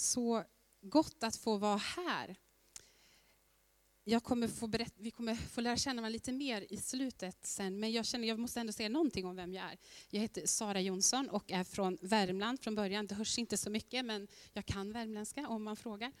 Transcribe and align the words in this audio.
Så 0.00 0.44
gott 0.82 1.22
att 1.22 1.36
få 1.36 1.56
vara 1.56 1.76
här. 1.76 2.36
Jag 4.04 4.22
kommer 4.22 4.48
få 4.48 4.66
berätta, 4.66 4.94
vi 4.96 5.10
kommer 5.10 5.34
få 5.34 5.60
lära 5.60 5.76
känna 5.76 6.02
varandra 6.02 6.12
lite 6.12 6.32
mer 6.32 6.66
i 6.70 6.76
slutet 6.76 7.46
sen, 7.46 7.80
men 7.80 7.92
jag 7.92 8.06
känner 8.06 8.28
jag 8.28 8.38
måste 8.38 8.60
ändå 8.60 8.72
säga 8.72 8.88
någonting 8.88 9.26
om 9.26 9.36
vem 9.36 9.52
jag 9.52 9.64
är. 9.64 9.78
Jag 10.10 10.20
heter 10.20 10.46
Sara 10.46 10.80
Jonsson 10.80 11.28
och 11.28 11.52
är 11.52 11.64
från 11.64 11.98
Värmland 12.00 12.60
från 12.60 12.74
början. 12.74 13.06
Det 13.06 13.14
hörs 13.14 13.38
inte 13.38 13.56
så 13.56 13.70
mycket, 13.70 14.04
men 14.04 14.28
jag 14.52 14.66
kan 14.66 14.92
värmländska 14.92 15.48
om 15.48 15.62
man 15.62 15.76
frågar. 15.76 16.12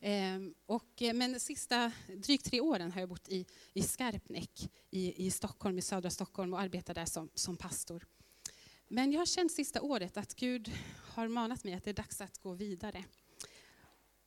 Ehm, 0.00 0.54
och, 0.66 1.02
eh, 1.02 1.14
men 1.14 1.32
de 1.32 1.40
sista 1.40 1.92
drygt 2.16 2.44
tre 2.44 2.60
åren 2.60 2.92
har 2.92 3.00
jag 3.00 3.08
bott 3.08 3.28
i, 3.28 3.46
i 3.72 3.82
Skarpnäck 3.82 4.70
i, 4.90 5.26
i 5.26 5.30
Stockholm, 5.30 5.78
i 5.78 5.82
södra 5.82 6.10
Stockholm 6.10 6.54
och 6.54 6.60
arbetar 6.60 6.94
där 6.94 7.06
som, 7.06 7.30
som 7.34 7.56
pastor. 7.56 8.06
Men 8.92 9.12
jag 9.12 9.20
har 9.20 9.26
känt 9.26 9.52
sista 9.52 9.82
året 9.82 10.16
att 10.16 10.34
Gud 10.34 10.72
har 11.14 11.28
manat 11.28 11.64
mig 11.64 11.74
att 11.74 11.84
det 11.84 11.90
är 11.90 11.94
dags 11.94 12.20
att 12.20 12.38
gå 12.38 12.52
vidare. 12.54 13.04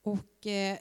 Och 0.03 0.47
eh, 0.47 0.77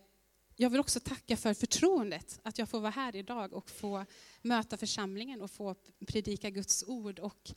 jag 0.57 0.71
vill 0.71 0.81
också 0.81 1.01
tacka 1.01 1.37
för 1.37 1.55
förtroendet 1.55 2.41
att 2.43 2.59
jag 2.59 2.69
får 2.69 2.81
vara 2.81 2.91
här 2.91 3.17
idag 3.17 3.53
och 3.53 3.71
få 3.71 4.05
möta 4.43 4.77
församlingen 4.77 5.43
och 5.43 5.51
få 5.51 5.75
predika 6.07 6.51
Guds 6.51 6.85
ord 6.87 7.19
och 7.19 7.53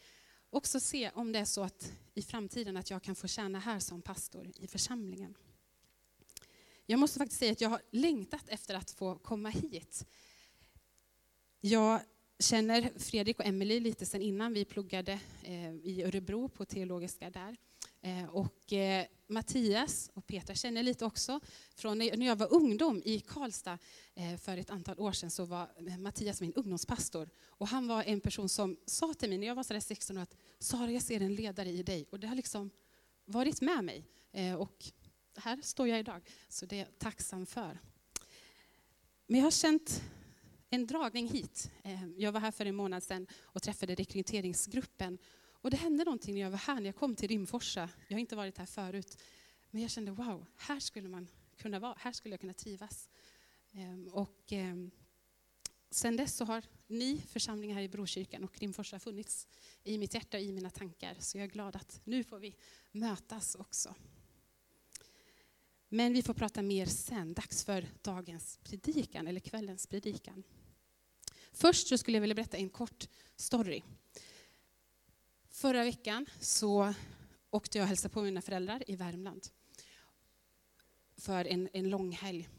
också 0.49 0.79
se 0.79 1.11
om 1.13 1.31
det 1.31 1.39
är 1.39 1.45
så 1.45 1.63
att 1.63 1.91
i 2.13 2.21
framtiden 2.21 2.77
att 2.77 2.89
jag 2.89 3.03
kan 3.03 3.15
få 3.15 3.27
tjäna 3.27 3.59
här 3.59 3.79
som 3.79 4.01
pastor 4.01 4.51
i 4.55 4.67
församlingen. 4.67 5.37
Jag 6.85 6.99
måste 6.99 7.19
faktiskt 7.19 7.39
säga 7.39 7.51
att 7.51 7.61
jag 7.61 7.69
har 7.69 7.81
längtat 7.91 8.49
efter 8.49 8.75
att 8.75 8.91
få 8.91 9.15
komma 9.15 9.49
hit. 9.49 10.05
Jag 11.61 12.01
känner 12.39 12.99
Fredrik 12.99 13.39
och 13.39 13.45
Emelie 13.45 13.79
lite 13.79 14.05
sedan 14.05 14.21
innan 14.21 14.53
vi 14.53 14.65
pluggade 14.65 15.19
eh, 15.43 15.73
i 15.73 16.03
Örebro 16.05 16.49
på 16.49 16.65
teologiska 16.65 17.29
där. 17.29 17.57
Eh, 18.05 18.25
och 18.29 18.73
eh, 18.73 19.05
Mattias 19.27 20.11
och 20.13 20.27
Petra 20.27 20.55
känner 20.55 20.83
lite 20.83 21.05
också. 21.05 21.39
Från 21.75 21.97
när 21.97 22.25
jag 22.25 22.35
var 22.35 22.53
ungdom 22.53 23.01
i 23.05 23.19
Karlstad 23.19 23.77
eh, 24.15 24.37
för 24.37 24.57
ett 24.57 24.69
antal 24.69 24.99
år 24.99 25.11
sedan 25.11 25.31
så 25.31 25.45
var 25.45 25.97
Mattias 25.97 26.41
min 26.41 26.53
ungdomspastor. 26.53 27.29
Och 27.47 27.67
han 27.67 27.87
var 27.87 28.03
en 28.03 28.21
person 28.21 28.49
som 28.49 28.77
sa 28.85 29.13
till 29.13 29.29
mig 29.29 29.37
när 29.37 29.47
jag 29.47 29.55
var 29.55 29.63
sådär 29.63 29.79
16 29.79 30.17
år 30.17 30.21
att 30.21 30.35
Sara, 30.59 30.91
jag 30.91 31.01
ser 31.01 31.21
en 31.21 31.35
ledare 31.35 31.69
i 31.69 31.83
dig. 31.83 32.05
Och 32.09 32.19
det 32.19 32.27
har 32.27 32.35
liksom 32.35 32.69
varit 33.25 33.61
med 33.61 33.83
mig. 33.83 34.05
Och 34.57 34.85
här 35.35 35.59
står 35.63 35.87
jag 35.87 35.99
idag, 35.99 36.21
så 36.49 36.65
det 36.65 36.75
är 36.75 36.79
jag 36.79 36.99
tacksam 36.99 37.45
för. 37.45 37.79
Men 39.27 39.39
jag 39.39 39.45
har 39.45 39.51
känt 39.51 40.03
en 40.69 40.87
dragning 40.87 41.27
hit. 41.27 41.71
Jag 42.17 42.31
var 42.31 42.39
här 42.39 42.51
för 42.51 42.65
en 42.65 42.75
månad 42.75 43.03
sedan 43.03 43.27
och 43.41 43.61
träffade 43.61 43.95
rekryteringsgruppen. 43.95 45.17
Och 45.65 45.71
det 45.71 45.77
hände 45.77 46.03
någonting 46.03 46.33
när 46.33 46.41
jag 46.41 46.49
var 46.49 46.57
här, 46.57 46.75
när 46.75 46.85
jag 46.85 46.95
kom 46.95 47.15
till 47.15 47.27
Rimforsa. 47.27 47.89
Jag 48.07 48.15
har 48.15 48.19
inte 48.19 48.35
varit 48.35 48.57
här 48.57 48.65
förut. 48.65 49.17
Men 49.71 49.81
jag 49.81 49.91
kände, 49.91 50.11
wow, 50.11 50.45
här 50.55 50.79
skulle 50.79 51.09
man 51.09 51.27
kunna 51.57 51.79
vara, 51.79 51.95
här 51.97 52.11
skulle 52.11 52.33
jag 52.33 52.39
kunna 52.39 52.53
trivas. 52.53 53.09
Ehm, 53.71 54.07
och 54.07 54.43
ehm, 54.51 54.91
sen 55.89 56.17
dess 56.17 56.35
så 56.35 56.45
har 56.45 56.63
ni 56.87 57.21
församlingar 57.27 57.75
här 57.75 57.81
i 57.81 57.89
Brokyrkan 57.89 58.43
och 58.43 58.59
Rimforsa 58.59 58.99
funnits 58.99 59.47
i 59.83 59.97
mitt 59.97 60.13
hjärta 60.13 60.37
och 60.37 60.43
i 60.43 60.51
mina 60.51 60.69
tankar. 60.69 61.15
Så 61.19 61.37
jag 61.37 61.43
är 61.43 61.49
glad 61.49 61.75
att 61.75 62.01
nu 62.03 62.23
får 62.23 62.39
vi 62.39 62.55
mötas 62.91 63.55
också. 63.55 63.95
Men 65.89 66.13
vi 66.13 66.21
får 66.21 66.33
prata 66.33 66.61
mer 66.61 66.85
sen. 66.85 67.33
Dags 67.33 67.63
för 67.63 67.87
dagens 68.01 68.59
predikan, 68.63 69.27
eller 69.27 69.39
kvällens 69.39 69.87
predikan. 69.87 70.43
Först 71.51 71.87
så 71.87 71.97
skulle 71.97 72.17
jag 72.17 72.21
vilja 72.21 72.35
berätta 72.35 72.57
en 72.57 72.69
kort 72.69 73.09
story. 73.35 73.83
Förra 75.55 75.83
veckan 75.83 76.25
så 76.39 76.93
åkte 77.49 77.77
jag 77.77 77.83
och 77.83 77.87
hälsade 77.87 78.13
på 78.13 78.21
mina 78.21 78.41
föräldrar 78.41 78.83
i 78.87 78.95
Värmland 78.95 79.47
för 81.17 81.45
en, 81.45 81.69
en 81.73 81.89
lång 81.89 82.11
helg. 82.11 82.49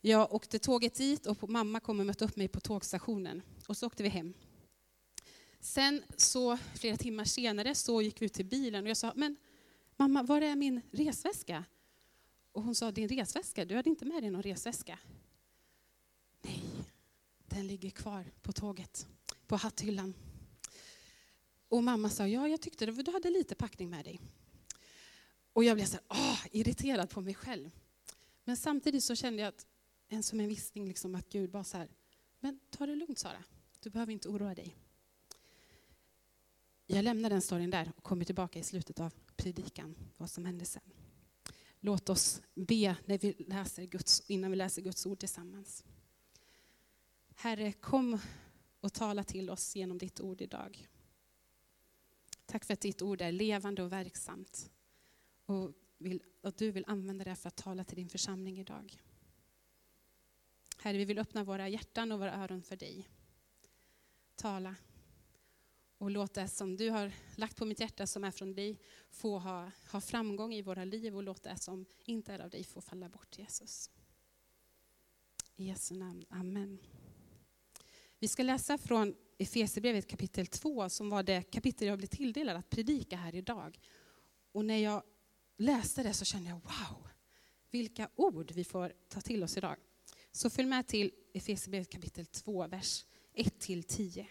Jag 0.00 0.34
åkte 0.34 0.58
tåget 0.58 0.94
dit 0.94 1.26
och 1.26 1.50
mamma 1.50 1.80
kom 1.80 2.00
och 2.00 2.06
mötte 2.06 2.24
upp 2.24 2.36
mig 2.36 2.48
på 2.48 2.60
tågstationen 2.60 3.42
och 3.66 3.76
så 3.76 3.86
åkte 3.86 4.02
vi 4.02 4.08
hem. 4.08 4.34
Sen 5.60 6.02
så 6.16 6.56
flera 6.56 6.96
timmar 6.96 7.24
senare 7.24 7.74
så 7.74 8.02
gick 8.02 8.22
vi 8.22 8.26
ut 8.26 8.32
till 8.32 8.46
bilen 8.46 8.84
och 8.84 8.90
jag 8.90 8.96
sa, 8.96 9.12
men 9.16 9.36
mamma, 9.96 10.22
var 10.22 10.40
är 10.40 10.56
min 10.56 10.80
resväska? 10.90 11.64
Och 12.52 12.62
hon 12.62 12.74
sa, 12.74 12.90
din 12.90 13.08
resväska, 13.08 13.64
du 13.64 13.76
hade 13.76 13.90
inte 13.90 14.04
med 14.04 14.22
dig 14.22 14.30
någon 14.30 14.42
resväska. 14.42 14.98
Nej, 16.42 16.62
den 17.46 17.66
ligger 17.66 17.90
kvar 17.90 18.32
på 18.42 18.52
tåget, 18.52 19.06
på 19.46 19.56
hatthyllan. 19.56 20.14
Och 21.74 21.84
mamma 21.84 22.10
sa, 22.10 22.26
ja 22.26 22.48
jag 22.48 22.60
tyckte 22.60 22.86
du 22.86 23.10
hade 23.12 23.30
lite 23.30 23.54
packning 23.54 23.90
med 23.90 24.04
dig. 24.04 24.20
Och 25.52 25.64
jag 25.64 25.76
blev 25.76 25.86
så 25.86 25.92
här, 25.92 26.04
åh, 26.08 26.46
irriterad 26.52 27.10
på 27.10 27.20
mig 27.20 27.34
själv. 27.34 27.70
Men 28.44 28.56
samtidigt 28.56 29.04
så 29.04 29.14
kände 29.14 29.42
jag 29.42 29.48
att, 29.48 29.66
en 30.08 30.22
som 30.22 30.40
en 30.40 30.48
viskning 30.48 30.88
liksom 30.88 31.14
att 31.14 31.28
Gud 31.28 31.50
bara 31.50 31.64
så 31.64 31.76
här, 31.76 31.88
men 32.40 32.60
ta 32.70 32.86
det 32.86 32.96
lugnt 32.96 33.18
Sara, 33.18 33.44
du 33.80 33.90
behöver 33.90 34.12
inte 34.12 34.28
oroa 34.28 34.54
dig. 34.54 34.76
Jag 36.86 37.02
lämnar 37.02 37.30
den 37.30 37.42
storyn 37.42 37.70
där 37.70 37.92
och 37.96 38.02
kommer 38.02 38.24
tillbaka 38.24 38.58
i 38.58 38.62
slutet 38.62 39.00
av 39.00 39.14
predikan, 39.36 39.94
vad 40.16 40.30
som 40.30 40.44
hände 40.44 40.64
sen. 40.64 40.92
Låt 41.80 42.08
oss 42.08 42.42
be 42.54 42.96
när 43.04 43.18
vi 43.18 43.32
läser 43.38 43.84
Guds, 43.84 44.22
innan 44.26 44.50
vi 44.50 44.56
läser 44.56 44.82
Guds 44.82 45.06
ord 45.06 45.18
tillsammans. 45.18 45.84
Herre, 47.34 47.72
kom 47.72 48.18
och 48.80 48.92
tala 48.92 49.24
till 49.24 49.50
oss 49.50 49.76
genom 49.76 49.98
ditt 49.98 50.20
ord 50.20 50.40
idag. 50.40 50.88
Tack 52.54 52.64
för 52.64 52.74
att 52.74 52.80
ditt 52.80 53.02
ord 53.02 53.20
är 53.20 53.32
levande 53.32 53.82
och 53.82 53.92
verksamt. 53.92 54.70
Och 55.46 55.72
vill, 55.98 56.22
att 56.42 56.56
du 56.56 56.70
vill 56.70 56.84
använda 56.86 57.24
det 57.24 57.36
för 57.36 57.48
att 57.48 57.56
tala 57.56 57.84
till 57.84 57.96
din 57.96 58.08
församling 58.08 58.58
idag. 58.58 59.02
Herre, 60.78 60.98
vi 60.98 61.04
vill 61.04 61.18
öppna 61.18 61.44
våra 61.44 61.68
hjärtan 61.68 62.12
och 62.12 62.18
våra 62.18 62.34
öron 62.34 62.62
för 62.62 62.76
dig. 62.76 63.08
Tala 64.36 64.76
och 65.98 66.10
låt 66.10 66.34
det 66.34 66.48
som 66.48 66.76
du 66.76 66.90
har 66.90 67.12
lagt 67.36 67.56
på 67.56 67.64
mitt 67.64 67.80
hjärta 67.80 68.06
som 68.06 68.24
är 68.24 68.30
från 68.30 68.54
dig 68.54 68.80
få 69.10 69.38
ha, 69.38 69.70
ha 69.92 70.00
framgång 70.00 70.54
i 70.54 70.62
våra 70.62 70.84
liv 70.84 71.16
och 71.16 71.22
låt 71.22 71.42
det 71.42 71.56
som 71.56 71.86
inte 72.04 72.32
är 72.32 72.38
av 72.38 72.50
dig 72.50 72.64
få 72.64 72.80
falla 72.80 73.08
bort 73.08 73.38
Jesus. 73.38 73.90
I 75.56 75.64
Jesu 75.64 75.94
namn, 75.94 76.24
Amen. 76.28 76.78
Vi 78.18 78.28
ska 78.28 78.42
läsa 78.42 78.78
från 78.78 79.14
Efesierbrevet 79.38 80.06
kapitel 80.06 80.46
2 80.46 80.88
som 80.88 81.10
var 81.10 81.22
det 81.22 81.42
kapitel 81.42 81.88
jag 81.88 81.98
blev 81.98 82.06
tilldelad 82.06 82.56
att 82.56 82.70
predika 82.70 83.16
här 83.16 83.34
idag. 83.34 83.78
Och 84.52 84.64
när 84.64 84.78
jag 84.78 85.02
läste 85.56 86.02
det 86.02 86.12
så 86.12 86.24
kände 86.24 86.48
jag 86.50 86.56
wow, 86.56 87.08
vilka 87.70 88.08
ord 88.14 88.52
vi 88.52 88.64
får 88.64 88.92
ta 89.08 89.20
till 89.20 89.42
oss 89.42 89.56
idag. 89.56 89.76
Så 90.32 90.50
följ 90.50 90.68
med 90.68 90.86
till 90.86 91.10
Efesierbrevet 91.32 91.90
kapitel 91.90 92.26
2, 92.26 92.66
vers 92.66 93.04
1-10. 93.34 94.26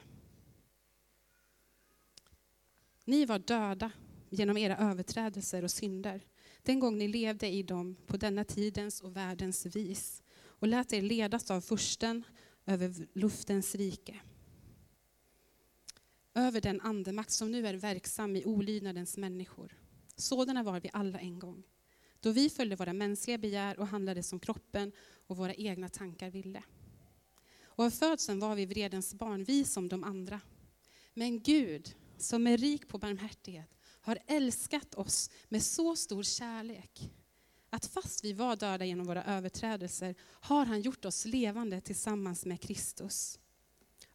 Ni 3.06 3.26
var 3.26 3.40
döda 3.40 3.92
genom 4.30 4.58
era 4.58 4.78
överträdelser 4.78 5.64
och 5.64 5.72
synder, 5.72 6.22
den 6.62 6.80
gång 6.80 6.98
ni 6.98 7.08
levde 7.08 7.48
i 7.48 7.64
dem 7.64 7.96
på 8.08 8.18
denna 8.18 8.44
tidens 8.44 9.02
och 9.02 9.16
världens 9.16 9.66
vis 9.66 10.24
och 10.44 10.68
lät 10.68 10.94
er 10.94 11.02
ledas 11.02 11.52
av 11.52 11.62
fursten 11.62 12.24
över 12.66 13.08
luftens 13.14 13.76
rike. 13.76 14.20
Över 16.36 16.62
den 16.62 16.82
andemakt 16.82 17.32
som 17.32 17.52
nu 17.52 17.68
är 17.68 17.74
verksam 17.74 18.36
i 18.36 18.46
olydnadens 18.46 19.18
människor. 19.18 19.78
Sådana 20.16 20.64
var 20.64 20.80
vi 20.80 20.90
alla 20.94 21.20
en 21.20 21.40
gång, 21.40 21.64
då 22.20 22.32
vi 22.32 22.50
följde 22.50 22.76
våra 22.76 22.94
mänskliga 22.94 23.38
begär 23.38 23.80
och 23.80 23.88
handlade 23.88 24.24
som 24.24 24.40
kroppen 24.40 24.92
och 25.28 25.38
våra 25.38 25.54
egna 25.54 25.90
tankar 25.90 26.30
ville. 26.30 26.64
Och 27.64 27.84
av 27.84 27.90
födseln 27.90 28.40
var 28.40 28.56
vi 28.56 28.66
vredens 28.66 29.14
barn, 29.14 29.44
vi 29.44 29.64
som 29.64 29.88
de 29.88 30.04
andra. 30.04 30.42
Men 31.14 31.42
Gud, 31.42 31.96
som 32.18 32.48
är 32.48 32.58
rik 32.58 32.88
på 32.88 32.98
barmhärtighet, 32.98 33.70
har 34.02 34.20
älskat 34.28 34.96
oss 34.96 35.30
med 35.50 35.64
så 35.64 35.96
stor 35.96 36.24
kärlek 36.24 37.12
att 37.74 37.86
fast 37.86 38.24
vi 38.24 38.34
var 38.34 38.56
döda 38.56 38.86
genom 38.86 39.06
våra 39.06 39.24
överträdelser 39.24 40.16
har 40.22 40.66
han 40.66 40.82
gjort 40.82 41.06
oss 41.06 41.26
levande 41.26 41.82
tillsammans 41.82 42.46
med 42.46 42.62
Kristus. 42.62 43.40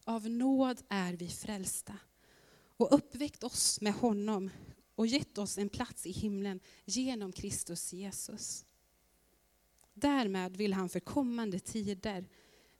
Av 0.03 0.29
nåd 0.29 0.81
är 0.89 1.13
vi 1.13 1.27
frälsta 1.27 1.93
och 2.79 2.93
uppväckt 2.93 3.43
oss 3.43 3.81
med 3.81 3.93
honom 3.93 4.49
och 4.95 5.07
gett 5.07 5.37
oss 5.37 5.57
en 5.57 5.69
plats 5.69 6.05
i 6.05 6.11
himlen 6.11 6.59
genom 6.85 7.31
Kristus 7.31 7.93
Jesus. 7.93 8.65
Därmed 9.93 10.57
vill 10.57 10.73
han 10.73 10.89
för 10.89 10.99
kommande 10.99 11.59
tider 11.59 12.29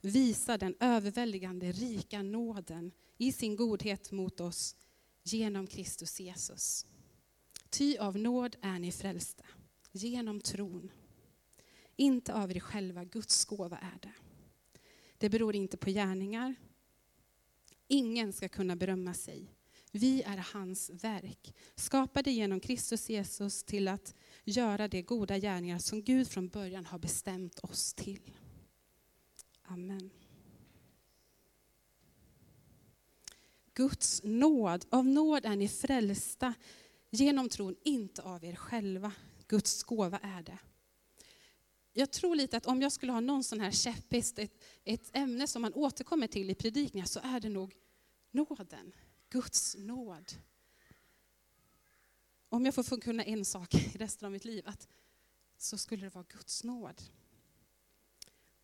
visa 0.01 0.57
den 0.57 0.75
överväldigande 0.79 1.71
rika 1.71 2.21
nåden 2.21 2.91
i 3.17 3.31
sin 3.31 3.55
godhet 3.55 4.11
mot 4.11 4.39
oss 4.39 4.75
genom 5.23 5.67
Kristus 5.67 6.19
Jesus. 6.19 6.85
Ty 7.69 7.97
av 7.97 8.17
nåd 8.17 8.55
är 8.61 8.79
ni 8.79 8.91
frälsta, 8.91 9.45
genom 9.91 10.41
tron. 10.41 10.91
Inte 11.95 12.33
av 12.33 12.51
er 12.51 12.59
själva, 12.59 13.03
Guds 13.03 13.45
gåva 13.45 13.77
är 13.77 13.99
det. 14.01 14.13
Det 15.17 15.29
beror 15.29 15.55
inte 15.55 15.77
på 15.77 15.89
gärningar. 15.89 16.55
Ingen 17.87 18.33
ska 18.33 18.49
kunna 18.49 18.75
berömma 18.75 19.13
sig. 19.13 19.58
Vi 19.91 20.21
är 20.21 20.37
hans 20.37 20.89
verk, 20.89 21.53
skapade 21.75 22.31
genom 22.31 22.59
Kristus 22.59 23.09
Jesus 23.09 23.63
till 23.63 23.87
att 23.87 24.15
göra 24.43 24.87
de 24.87 25.01
goda 25.01 25.37
gärningar 25.37 25.79
som 25.79 26.03
Gud 26.03 26.27
från 26.27 26.47
början 26.47 26.85
har 26.85 26.99
bestämt 26.99 27.59
oss 27.59 27.93
till. 27.93 28.31
Amen. 29.63 30.09
Guds 33.73 34.23
nåd, 34.23 34.85
av 34.89 35.05
nåd 35.05 35.45
är 35.45 35.55
ni 35.55 35.67
frälsta 35.67 36.53
genom 37.09 37.49
tron, 37.49 37.75
inte 37.83 38.21
av 38.21 38.45
er 38.45 38.55
själva. 38.55 39.11
Guds 39.47 39.83
gåva 39.83 40.17
är 40.17 40.43
det. 40.43 40.57
Jag 41.93 42.11
tror 42.11 42.35
lite 42.35 42.57
att 42.57 42.65
om 42.65 42.81
jag 42.81 42.91
skulle 42.91 43.11
ha 43.11 43.19
någon 43.19 43.43
sån 43.43 43.59
här 43.59 43.71
käpphäst, 43.71 44.39
ett, 44.39 44.63
ett 44.83 45.09
ämne 45.13 45.47
som 45.47 45.61
man 45.61 45.73
återkommer 45.73 46.27
till 46.27 46.49
i 46.49 46.55
predikningar, 46.55 47.05
så 47.05 47.19
är 47.23 47.39
det 47.39 47.49
nog 47.49 47.75
nåden. 48.31 48.93
Guds 49.29 49.75
nåd. 49.79 50.33
Om 52.49 52.65
jag 52.65 52.75
får 52.75 53.01
kunna 53.01 53.23
en 53.23 53.45
sak 53.45 53.75
i 53.75 53.97
resten 53.97 54.25
av 54.25 54.31
mitt 54.31 54.45
liv, 54.45 54.63
att 54.67 54.87
så 55.57 55.77
skulle 55.77 56.05
det 56.05 56.15
vara 56.15 56.25
Guds 56.29 56.63
nåd. 56.63 57.01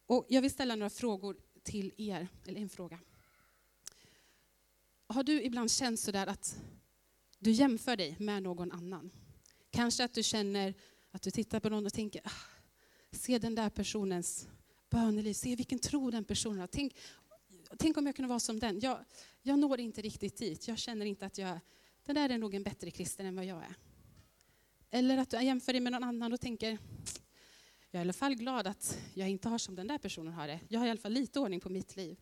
Och 0.06 0.26
jag 0.30 0.42
vill 0.42 0.52
ställa 0.52 0.76
några 0.76 0.90
frågor 0.90 1.38
till 1.64 1.94
er, 1.98 2.28
eller 2.46 2.62
en 2.62 2.70
fråga. 2.70 3.00
Har 5.08 5.24
du 5.24 5.44
ibland 5.44 5.72
känt 5.72 6.00
sådär 6.00 6.28
att 6.28 6.62
du 7.40 7.52
jämför 7.52 7.96
dig 7.96 8.16
med 8.20 8.44
någon 8.44 8.72
annan? 8.72 9.12
Kanske 9.70 10.04
att 10.04 10.14
du 10.14 10.24
känner 10.24 10.74
att 11.12 11.22
du 11.22 11.32
tittar 11.32 11.60
på 11.60 11.70
någon 11.70 11.86
och 11.86 11.94
tänker, 11.94 12.22
ah, 12.24 12.32
se 13.12 13.38
den 13.38 13.56
där 13.56 13.70
personens 13.70 14.48
böneliv, 14.90 15.34
se 15.34 15.56
vilken 15.56 15.80
tro 15.80 16.12
den 16.12 16.24
personen 16.24 16.60
har. 16.60 16.68
Tänk, 16.68 16.96
tänk 17.80 17.98
om 17.98 18.06
jag 18.06 18.16
kunde 18.16 18.30
vara 18.30 18.40
som 18.40 18.60
den. 18.60 18.80
Jag, 18.80 19.06
jag 19.42 19.60
når 19.60 19.80
inte 19.80 20.02
riktigt 20.02 20.38
dit. 20.38 20.68
Jag 20.68 20.78
känner 20.78 21.06
inte 21.06 21.26
att 21.26 21.38
jag, 21.38 21.60
den 22.06 22.16
där 22.16 22.30
är 22.30 22.38
nog 22.38 22.54
en 22.54 22.64
bättre 22.64 22.92
kristen 22.92 23.26
än 23.26 23.36
vad 23.36 23.46
jag 23.46 23.58
är. 23.58 23.76
Eller 24.92 25.18
att 25.18 25.30
du 25.30 25.42
jämför 25.42 25.74
dig 25.74 25.82
med 25.82 25.92
någon 25.92 26.04
annan 26.04 26.34
och 26.34 26.42
tänker, 26.42 26.78
jag 27.92 28.00
är 28.00 28.00
i 28.00 28.02
alla 28.02 28.14
fall 28.14 28.36
glad 28.36 28.68
att 28.68 29.00
jag 29.14 29.30
inte 29.30 29.50
har 29.50 29.58
som 29.58 29.76
den 29.76 29.88
där 29.88 29.98
personen 29.98 30.34
har 30.34 30.48
det. 30.48 30.60
Jag 30.68 30.80
har 30.80 30.88
i 30.88 30.90
alla 30.90 31.02
fall 31.02 31.12
lite 31.12 31.40
ordning 31.40 31.60
på 31.60 31.70
mitt 31.70 31.96
liv. 31.96 32.18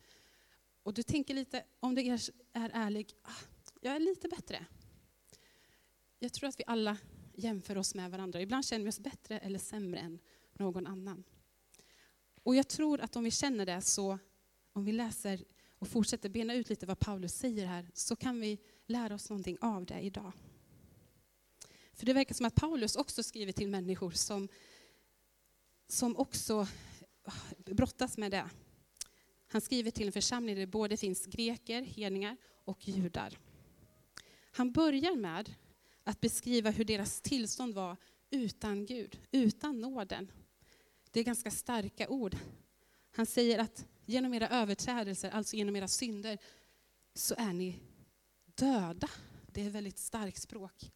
Och 0.82 0.94
du 0.94 1.02
tänker 1.02 1.34
lite, 1.34 1.64
om 1.80 1.94
du 1.94 2.02
är, 2.02 2.20
är 2.52 2.70
ärlig, 2.74 3.12
ah, 3.22 3.30
jag 3.80 3.96
är 3.96 4.00
lite 4.00 4.28
bättre. 4.28 4.66
Jag 6.18 6.32
tror 6.32 6.48
att 6.48 6.60
vi 6.60 6.64
alla 6.66 6.96
jämför 7.34 7.78
oss 7.78 7.94
med 7.94 8.10
varandra. 8.10 8.40
Ibland 8.40 8.66
känner 8.66 8.84
vi 8.84 8.90
oss 8.90 9.00
bättre 9.00 9.38
eller 9.38 9.58
sämre 9.58 10.00
än 10.00 10.18
någon 10.52 10.86
annan. 10.86 11.24
Och 12.42 12.56
jag 12.56 12.68
tror 12.68 13.00
att 13.00 13.16
om 13.16 13.24
vi 13.24 13.30
känner 13.30 13.66
det 13.66 13.80
så, 13.80 14.18
om 14.74 14.84
vi 14.84 14.92
läser 14.92 15.44
och 15.78 15.88
fortsätter 15.88 16.28
bena 16.28 16.54
ut 16.54 16.68
lite 16.68 16.86
vad 16.86 16.98
Paulus 16.98 17.34
säger 17.34 17.66
här, 17.66 17.90
så 17.94 18.16
kan 18.16 18.40
vi 18.40 18.58
lära 18.86 19.14
oss 19.14 19.30
någonting 19.30 19.58
av 19.60 19.86
det 19.86 20.00
idag. 20.00 20.32
För 21.92 22.06
det 22.06 22.12
verkar 22.12 22.34
som 22.34 22.46
att 22.46 22.54
Paulus 22.54 22.96
också 22.96 23.22
skriver 23.22 23.52
till 23.52 23.68
människor 23.68 24.10
som, 24.10 24.48
som 25.88 26.16
också 26.16 26.66
ah, 27.24 27.32
brottas 27.66 28.18
med 28.18 28.30
det. 28.30 28.50
Han 29.46 29.60
skriver 29.60 29.90
till 29.90 30.06
en 30.06 30.12
församling 30.12 30.54
där 30.54 30.60
det 30.60 30.66
både 30.66 30.96
finns 30.96 31.26
greker, 31.26 31.82
hedningar 31.82 32.36
och 32.64 32.88
judar. 32.88 33.38
Han 34.50 34.72
börjar 34.72 35.16
med 35.16 35.54
att 36.04 36.20
beskriva 36.20 36.70
hur 36.70 36.84
deras 36.84 37.20
tillstånd 37.20 37.74
var 37.74 37.96
utan 38.30 38.86
Gud, 38.86 39.20
utan 39.30 39.80
nåden. 39.80 40.32
Det 41.10 41.20
är 41.20 41.24
ganska 41.24 41.50
starka 41.50 42.08
ord. 42.08 42.36
Han 43.10 43.26
säger 43.26 43.58
att 43.58 43.86
genom 44.06 44.34
era 44.34 44.48
överträdelser, 44.48 45.30
alltså 45.30 45.56
genom 45.56 45.76
era 45.76 45.88
synder, 45.88 46.38
så 47.14 47.34
är 47.38 47.52
ni 47.52 47.80
döda. 48.54 49.08
Det 49.46 49.62
är 49.62 49.70
väldigt 49.70 49.98
starkt 49.98 50.42
språk. 50.42 50.92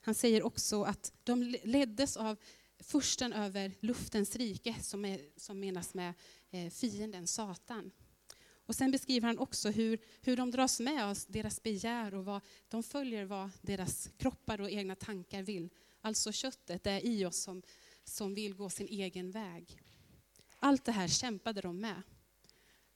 Han 0.00 0.14
säger 0.14 0.42
också 0.42 0.82
att 0.82 1.12
de 1.24 1.42
leddes 1.64 2.16
av 2.16 2.36
fursten 2.78 3.32
över 3.32 3.72
luftens 3.80 4.36
rike, 4.36 4.74
som, 4.82 5.04
är, 5.04 5.20
som 5.36 5.60
menas 5.60 5.94
med 5.94 6.14
eh, 6.50 6.70
fienden, 6.70 7.26
Satan. 7.26 7.90
Och 8.66 8.74
sen 8.74 8.90
beskriver 8.90 9.26
han 9.26 9.38
också 9.38 9.70
hur, 9.70 9.98
hur 10.20 10.36
de 10.36 10.50
dras 10.50 10.80
med 10.80 11.04
av 11.04 11.18
deras 11.28 11.62
begär 11.62 12.14
och 12.14 12.24
vad, 12.24 12.40
de 12.68 12.82
följer 12.82 13.24
vad 13.24 13.50
deras 13.60 14.10
kroppar 14.16 14.60
och 14.60 14.70
egna 14.70 14.94
tankar 14.94 15.42
vill. 15.42 15.70
Alltså 16.00 16.32
köttet, 16.32 16.86
är 16.86 17.06
i 17.06 17.24
oss 17.24 17.36
som, 17.36 17.62
som 18.04 18.34
vill 18.34 18.54
gå 18.54 18.70
sin 18.70 18.88
egen 18.88 19.30
väg. 19.30 19.82
Allt 20.58 20.84
det 20.84 20.92
här 20.92 21.08
kämpade 21.08 21.60
de 21.60 21.80
med. 21.80 22.02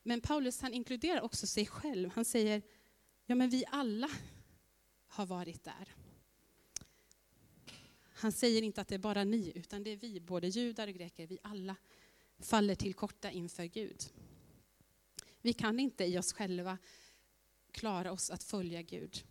Men 0.03 0.21
Paulus 0.21 0.61
han 0.61 0.75
inkluderar 0.75 1.21
också 1.21 1.47
sig 1.47 1.67
själv. 1.67 2.11
Han 2.15 2.25
säger, 2.25 2.63
ja 3.27 3.35
men 3.35 3.51
vi 3.51 3.65
alla 3.69 4.11
har 5.07 5.27
varit 5.27 5.65
där. 5.65 5.95
Han 8.15 8.33
säger 8.33 8.63
inte 8.63 8.81
att 8.81 8.89
det 8.89 8.95
är 8.95 8.99
bara 8.99 9.25
ni, 9.25 9.53
utan 9.55 9.83
det 9.83 9.91
är 9.91 9.97
vi, 9.97 10.21
både 10.21 10.49
judar 10.49 10.89
och 10.89 10.95
greker, 10.95 11.27
vi 11.27 11.39
alla 11.43 11.77
faller 12.39 12.75
till 12.75 12.95
korta 12.95 13.31
inför 13.31 13.65
Gud. 13.65 14.03
Vi 15.41 15.53
kan 15.53 15.81
inte 15.81 16.05
i 16.05 16.19
oss 16.19 16.33
själva 16.33 16.79
klara 17.73 18.13
oss 18.13 18.31
att 18.31 18.43
följa 18.43 18.83
Gud. 18.83 19.25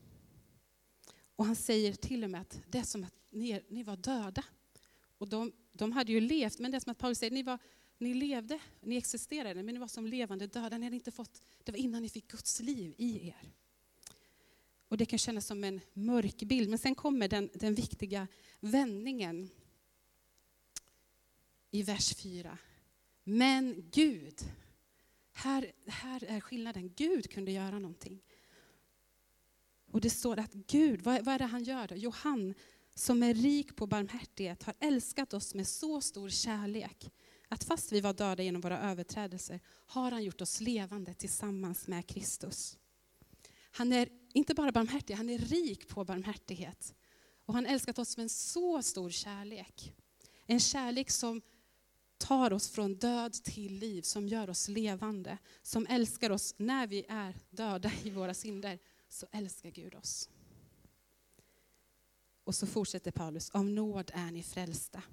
Och 1.35 1.45
han 1.45 1.55
säger 1.55 1.93
till 1.93 2.23
och 2.23 2.29
med 2.29 2.41
att 2.41 2.59
det 2.67 2.77
är 2.77 2.83
som 2.83 3.03
att 3.03 3.13
ni, 3.29 3.61
ni 3.69 3.83
var 3.83 3.97
döda. 3.97 4.43
Och 5.17 5.27
de, 5.27 5.51
de 5.71 5.91
hade 5.91 6.11
ju 6.11 6.21
levt, 6.21 6.59
men 6.59 6.71
det 6.71 6.77
är 6.77 6.79
som 6.79 6.91
att 6.91 6.97
Paulus 6.97 7.17
säger, 7.17 7.31
ni, 7.31 7.43
var, 7.43 7.59
ni 7.99 8.13
levde, 8.13 8.59
ni 8.81 8.95
existerade, 8.95 9.63
men 9.63 9.73
ni 9.73 9.79
var 9.79 9.87
som 9.87 10.07
levande 10.07 10.47
döda. 10.47 10.77
Ni 10.77 10.85
hade 10.85 10.95
inte 10.95 11.11
fått, 11.11 11.41
det 11.63 11.71
var 11.71 11.79
innan 11.79 12.01
ni 12.01 12.09
fick 12.09 12.27
Guds 12.27 12.59
liv 12.59 12.93
i 12.97 13.27
er. 13.27 13.51
Och 14.87 14.97
det 14.97 15.05
kan 15.05 15.19
kännas 15.19 15.45
som 15.45 15.63
en 15.63 15.81
mörk 15.93 16.37
bild, 16.37 16.69
men 16.69 16.79
sen 16.79 16.95
kommer 16.95 17.27
den, 17.27 17.49
den 17.53 17.75
viktiga 17.75 18.27
vändningen 18.59 19.49
i 21.71 21.83
vers 21.83 22.15
4. 22.15 22.57
Men 23.23 23.89
Gud, 23.91 24.39
här, 25.31 25.71
här 25.87 26.23
är 26.23 26.39
skillnaden, 26.39 26.93
Gud 26.95 27.31
kunde 27.31 27.51
göra 27.51 27.79
någonting. 27.79 28.21
Och 29.91 30.01
det 30.01 30.09
står 30.09 30.39
att 30.39 30.53
Gud, 30.53 31.01
vad, 31.01 31.25
vad 31.25 31.35
är 31.35 31.39
det 31.39 31.45
han 31.45 31.63
gör 31.63 31.87
då? 31.87 31.95
Jo, 31.95 32.11
han 32.15 32.53
som 32.93 33.23
är 33.23 33.33
rik 33.33 33.75
på 33.75 33.87
barmhärtighet 33.87 34.63
har 34.63 34.73
älskat 34.79 35.33
oss 35.33 35.55
med 35.55 35.67
så 35.67 36.01
stor 36.01 36.29
kärlek 36.29 37.11
att 37.49 37.63
fast 37.63 37.91
vi 37.91 38.01
var 38.01 38.13
döda 38.13 38.43
genom 38.43 38.61
våra 38.61 38.79
överträdelser 38.79 39.59
har 39.85 40.11
han 40.11 40.23
gjort 40.23 40.41
oss 40.41 40.61
levande 40.61 41.13
tillsammans 41.13 41.87
med 41.87 42.07
Kristus. 42.07 42.77
Han 43.71 43.93
är 43.93 44.09
inte 44.33 44.53
bara 44.53 44.71
barmhärtig, 44.71 45.13
han 45.13 45.29
är 45.29 45.37
rik 45.37 45.87
på 45.87 46.05
barmhärtighet. 46.05 46.95
Och 47.45 47.53
han 47.53 47.65
älskat 47.65 47.99
oss 47.99 48.17
med 48.17 48.23
en 48.23 48.29
så 48.29 48.81
stor 48.81 49.09
kärlek. 49.09 49.93
En 50.45 50.59
kärlek 50.59 51.09
som 51.09 51.41
tar 52.17 52.53
oss 52.53 52.69
från 52.69 52.95
död 52.95 53.33
till 53.33 53.73
liv, 53.73 54.01
som 54.01 54.27
gör 54.27 54.49
oss 54.49 54.67
levande, 54.67 55.37
som 55.61 55.87
älskar 55.89 56.29
oss 56.29 56.55
när 56.57 56.87
vi 56.87 57.05
är 57.09 57.35
döda 57.49 57.91
i 58.03 58.09
våra 58.09 58.33
synder, 58.33 58.79
så 59.09 59.27
älskar 59.31 59.69
Gud 59.69 59.95
oss. 59.95 60.29
Och 62.43 62.55
så 62.55 62.67
fortsätter 62.67 63.11
Paulus, 63.11 63.49
av 63.49 63.65
nåd 63.65 64.11
är 64.13 64.31
ni 64.31 64.43
frälsta. 64.43 65.03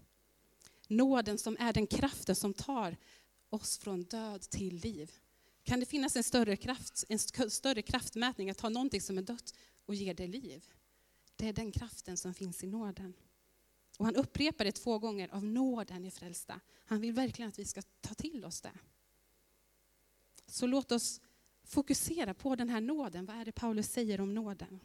Nåden 0.87 1.39
som 1.39 1.57
är 1.61 1.73
den 1.73 1.87
kraften 1.87 2.37
som 2.37 2.55
tar 2.55 2.97
oss 3.51 3.79
från 3.79 4.03
död 4.03 4.43
till 4.43 4.77
liv. 4.77 5.11
Kan 5.63 5.81
det 5.81 5.87
finnas 5.87 6.17
en 6.17 6.25
större, 6.25 6.57
kraft, 6.57 7.05
en 7.09 7.19
större 7.51 7.83
kraftmätning 7.83 8.51
att 8.51 8.59
ta 8.59 8.69
någonting 8.69 9.01
som 9.01 9.19
är 9.19 9.23
dött 9.23 9.55
och 9.87 9.95
ge 9.95 10.13
det 10.13 10.27
liv? 10.27 10.65
Det 11.37 11.49
är 11.49 11.53
den 11.53 11.73
kraften 11.73 12.17
som 12.17 12.35
finns 12.35 12.65
i 12.65 12.67
nåden. 12.67 13.15
Och 13.99 14.05
han 14.05 14.17
upprepar 14.17 14.65
det 14.65 14.73
två 14.73 14.99
gånger, 14.99 15.35
av 15.35 15.45
nåden 15.45 16.05
är 16.05 16.11
frälsta. 16.11 16.61
Han 16.85 17.01
vill 17.01 17.13
verkligen 17.13 17.49
att 17.49 17.59
vi 17.59 17.65
ska 17.65 17.83
ta 18.01 18.15
till 18.15 18.45
oss 18.45 18.61
det. 18.61 18.73
Så 20.47 20.67
låt 20.67 20.93
oss 20.93 21.21
fokusera 21.65 22.35
på 22.35 22.57
den 22.57 22.69
här 22.69 22.81
nåden. 22.81 23.27
Vad 23.27 23.37
är 23.37 23.45
det 23.45 23.53
Paulus 23.53 23.91
säger 23.91 24.21
om 24.21 24.35
nåden? 24.35 24.81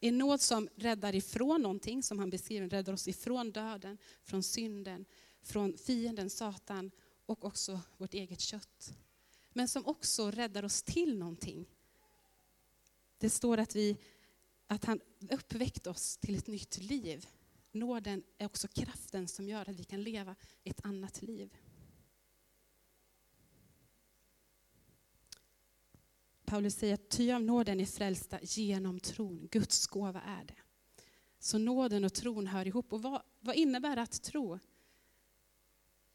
En 0.00 0.18
nåd 0.18 0.40
som 0.40 0.68
räddar 0.76 1.14
ifrån 1.14 1.62
någonting, 1.62 2.02
som 2.02 2.18
han 2.18 2.30
beskriver, 2.30 2.68
räddar 2.68 2.92
oss 2.92 3.08
ifrån 3.08 3.52
döden, 3.52 3.98
från 4.22 4.42
synden, 4.42 5.04
från 5.42 5.78
fienden 5.78 6.30
Satan 6.30 6.90
och 7.26 7.44
också 7.44 7.80
vårt 7.96 8.14
eget 8.14 8.40
kött. 8.40 8.92
Men 9.52 9.68
som 9.68 9.86
också 9.86 10.30
räddar 10.30 10.64
oss 10.64 10.82
till 10.82 11.18
någonting. 11.18 11.66
Det 13.18 13.30
står 13.30 13.58
att, 13.58 13.76
vi, 13.76 13.96
att 14.66 14.84
han 14.84 15.00
uppväckt 15.30 15.86
oss 15.86 16.16
till 16.16 16.36
ett 16.36 16.46
nytt 16.46 16.78
liv. 16.78 17.26
Nåden 17.72 18.22
är 18.38 18.46
också 18.46 18.68
kraften 18.68 19.28
som 19.28 19.48
gör 19.48 19.70
att 19.70 19.76
vi 19.76 19.84
kan 19.84 20.02
leva 20.02 20.36
ett 20.64 20.84
annat 20.84 21.22
liv. 21.22 21.54
Paulus 26.48 26.74
säger 26.74 26.94
att 26.94 27.08
ty 27.08 27.32
av 27.32 27.42
nåden 27.42 27.80
är 27.80 27.86
frälsta 27.86 28.38
genom 28.42 29.00
tron. 29.00 29.48
Guds 29.50 29.86
gåva 29.86 30.20
är 30.20 30.44
det. 30.44 30.54
Så 31.38 31.58
nåden 31.58 32.04
och 32.04 32.14
tron 32.14 32.46
hör 32.46 32.66
ihop. 32.66 32.92
Och 32.92 33.02
vad, 33.02 33.22
vad 33.40 33.56
innebär 33.56 33.96
att 33.96 34.22
tro? 34.22 34.58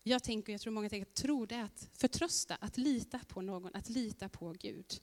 Jag 0.04 0.24
tänker, 0.24 0.52
jag 0.52 0.62
tror 0.62 0.74
många 0.74 0.90
tänker 0.90 1.10
att 1.10 1.16
tro 1.16 1.46
det 1.46 1.56
är 1.56 1.64
att 1.64 1.90
förtrösta, 1.94 2.56
att 2.56 2.78
lita 2.78 3.20
på 3.28 3.42
någon, 3.42 3.76
att 3.76 3.90
lita 3.90 4.30
på 4.30 4.56
Gud. 4.60 5.02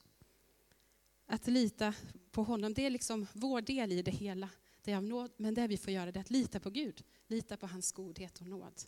Att 1.25 1.47
lita 1.47 1.93
på 2.31 2.43
honom, 2.43 2.73
det 2.73 2.85
är 2.85 2.89
liksom 2.89 3.27
vår 3.33 3.61
del 3.61 3.91
i 3.91 4.01
det 4.01 4.11
hela. 4.11 4.49
det 4.83 4.91
är 4.91 4.97
av 4.97 5.03
nåd, 5.03 5.31
men 5.37 5.53
det 5.53 5.67
vi 5.67 5.77
får 5.77 5.93
göra 5.93 6.09
är 6.09 6.17
att 6.17 6.29
lita 6.29 6.59
på 6.59 6.69
Gud, 6.69 7.03
lita 7.27 7.57
på 7.57 7.67
hans 7.67 7.91
godhet 7.91 8.41
och 8.41 8.47
nåd. 8.47 8.81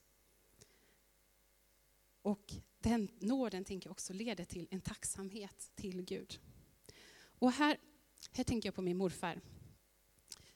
Och 2.23 2.53
den 2.79 3.09
nåden 3.19 3.63
tänker 3.63 3.87
jag 3.87 3.91
också 3.91 4.13
leder 4.13 4.45
till 4.45 4.67
en 4.71 4.81
tacksamhet 4.81 5.71
till 5.75 6.01
Gud. 6.01 6.39
Och 7.39 7.51
här, 7.51 7.77
här 8.31 8.43
tänker 8.43 8.67
jag 8.67 8.75
på 8.75 8.81
min 8.81 8.97
morfar. 8.97 9.41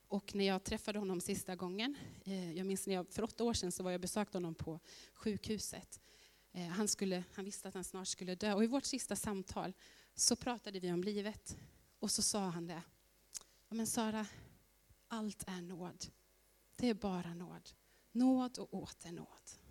Och 0.08 0.36
när 0.36 0.46
jag 0.46 0.64
träffade 0.64 1.00
honom 1.00 1.22
sista 1.22 1.56
gången, 1.56 1.96
eh, 2.26 2.52
jag 2.54 2.66
minns 2.68 2.88
när 2.88 2.94
jag, 2.94 3.10
för 3.10 3.24
åtta 3.24 3.44
år 3.44 3.54
sedan 3.54 3.72
så 3.72 3.84
var 3.84 3.92
jag 3.92 4.02
besökte 4.02 4.38
honom 4.38 4.56
på 4.56 4.80
sjukhuset. 5.14 6.02
Eh, 6.52 6.68
han, 6.68 6.88
skulle, 6.88 7.24
han 7.34 7.46
visste 7.46 7.68
att 7.68 7.74
han 7.74 7.84
snart 7.84 8.08
skulle 8.08 8.36
dö 8.36 8.54
och 8.54 8.64
i 8.64 8.68
vårt 8.68 8.86
sista 8.86 9.16
samtal 9.16 9.74
så 10.16 10.36
pratade 10.36 10.80
vi 10.80 10.92
om 10.92 11.04
livet. 11.04 11.58
Och 12.00 12.12
så 12.12 12.22
sa 12.22 12.40
han 12.40 12.68
det. 12.68 12.82
Men 13.70 13.88
Sara, 13.88 14.28
allt 15.08 15.44
är 15.48 15.62
nåd. 15.62 16.06
Det 16.76 16.90
är 16.90 16.94
bara 16.94 17.34
nåd. 17.34 17.70
Nåd 18.12 18.58
och 18.58 18.74
åter 18.74 19.12
nåd. 19.12 19.67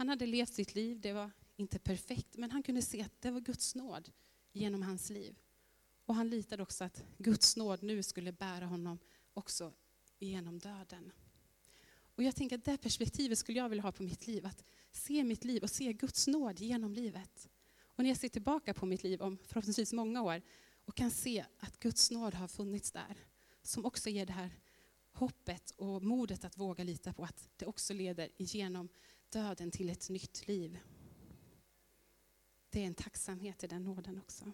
Han 0.00 0.08
hade 0.08 0.26
levt 0.26 0.54
sitt 0.54 0.74
liv, 0.74 1.00
det 1.00 1.12
var 1.12 1.30
inte 1.56 1.78
perfekt, 1.78 2.36
men 2.36 2.50
han 2.50 2.62
kunde 2.62 2.82
se 2.82 3.02
att 3.02 3.20
det 3.20 3.30
var 3.30 3.40
Guds 3.40 3.74
nåd 3.74 4.10
genom 4.52 4.82
hans 4.82 5.10
liv. 5.10 5.38
Och 6.04 6.14
han 6.14 6.30
litade 6.30 6.62
också 6.62 6.84
att 6.84 7.04
Guds 7.18 7.56
nåd 7.56 7.82
nu 7.82 8.02
skulle 8.02 8.32
bära 8.32 8.66
honom 8.66 8.98
också 9.34 9.72
genom 10.18 10.58
döden. 10.58 11.12
Och 12.14 12.22
jag 12.22 12.36
tänker 12.36 12.58
att 12.58 12.64
det 12.64 12.76
perspektivet 12.76 13.38
skulle 13.38 13.58
jag 13.58 13.68
vilja 13.68 13.82
ha 13.82 13.92
på 13.92 14.02
mitt 14.02 14.26
liv, 14.26 14.46
att 14.46 14.64
se 14.90 15.24
mitt 15.24 15.44
liv 15.44 15.62
och 15.62 15.70
se 15.70 15.92
Guds 15.92 16.26
nåd 16.26 16.60
genom 16.60 16.94
livet. 16.94 17.48
Och 17.82 18.02
när 18.02 18.10
jag 18.10 18.18
ser 18.18 18.28
tillbaka 18.28 18.74
på 18.74 18.86
mitt 18.86 19.02
liv 19.02 19.22
om 19.22 19.38
förhoppningsvis 19.44 19.92
många 19.92 20.22
år 20.22 20.42
och 20.84 20.96
kan 20.96 21.10
se 21.10 21.44
att 21.58 21.80
Guds 21.80 22.10
nåd 22.10 22.34
har 22.34 22.48
funnits 22.48 22.92
där, 22.92 23.16
som 23.62 23.84
också 23.84 24.10
ger 24.10 24.26
det 24.26 24.32
här 24.32 24.50
hoppet 25.20 25.74
och 25.76 26.02
modet 26.02 26.44
att 26.44 26.58
våga 26.58 26.84
lita 26.84 27.12
på 27.12 27.24
att 27.24 27.48
det 27.56 27.66
också 27.66 27.94
leder 27.94 28.28
igenom 28.36 28.88
döden 29.28 29.70
till 29.70 29.90
ett 29.90 30.08
nytt 30.08 30.48
liv. 30.48 30.78
Det 32.70 32.82
är 32.82 32.86
en 32.86 32.94
tacksamhet 32.94 33.64
i 33.64 33.66
den 33.66 33.84
nåden 33.84 34.18
också. 34.18 34.52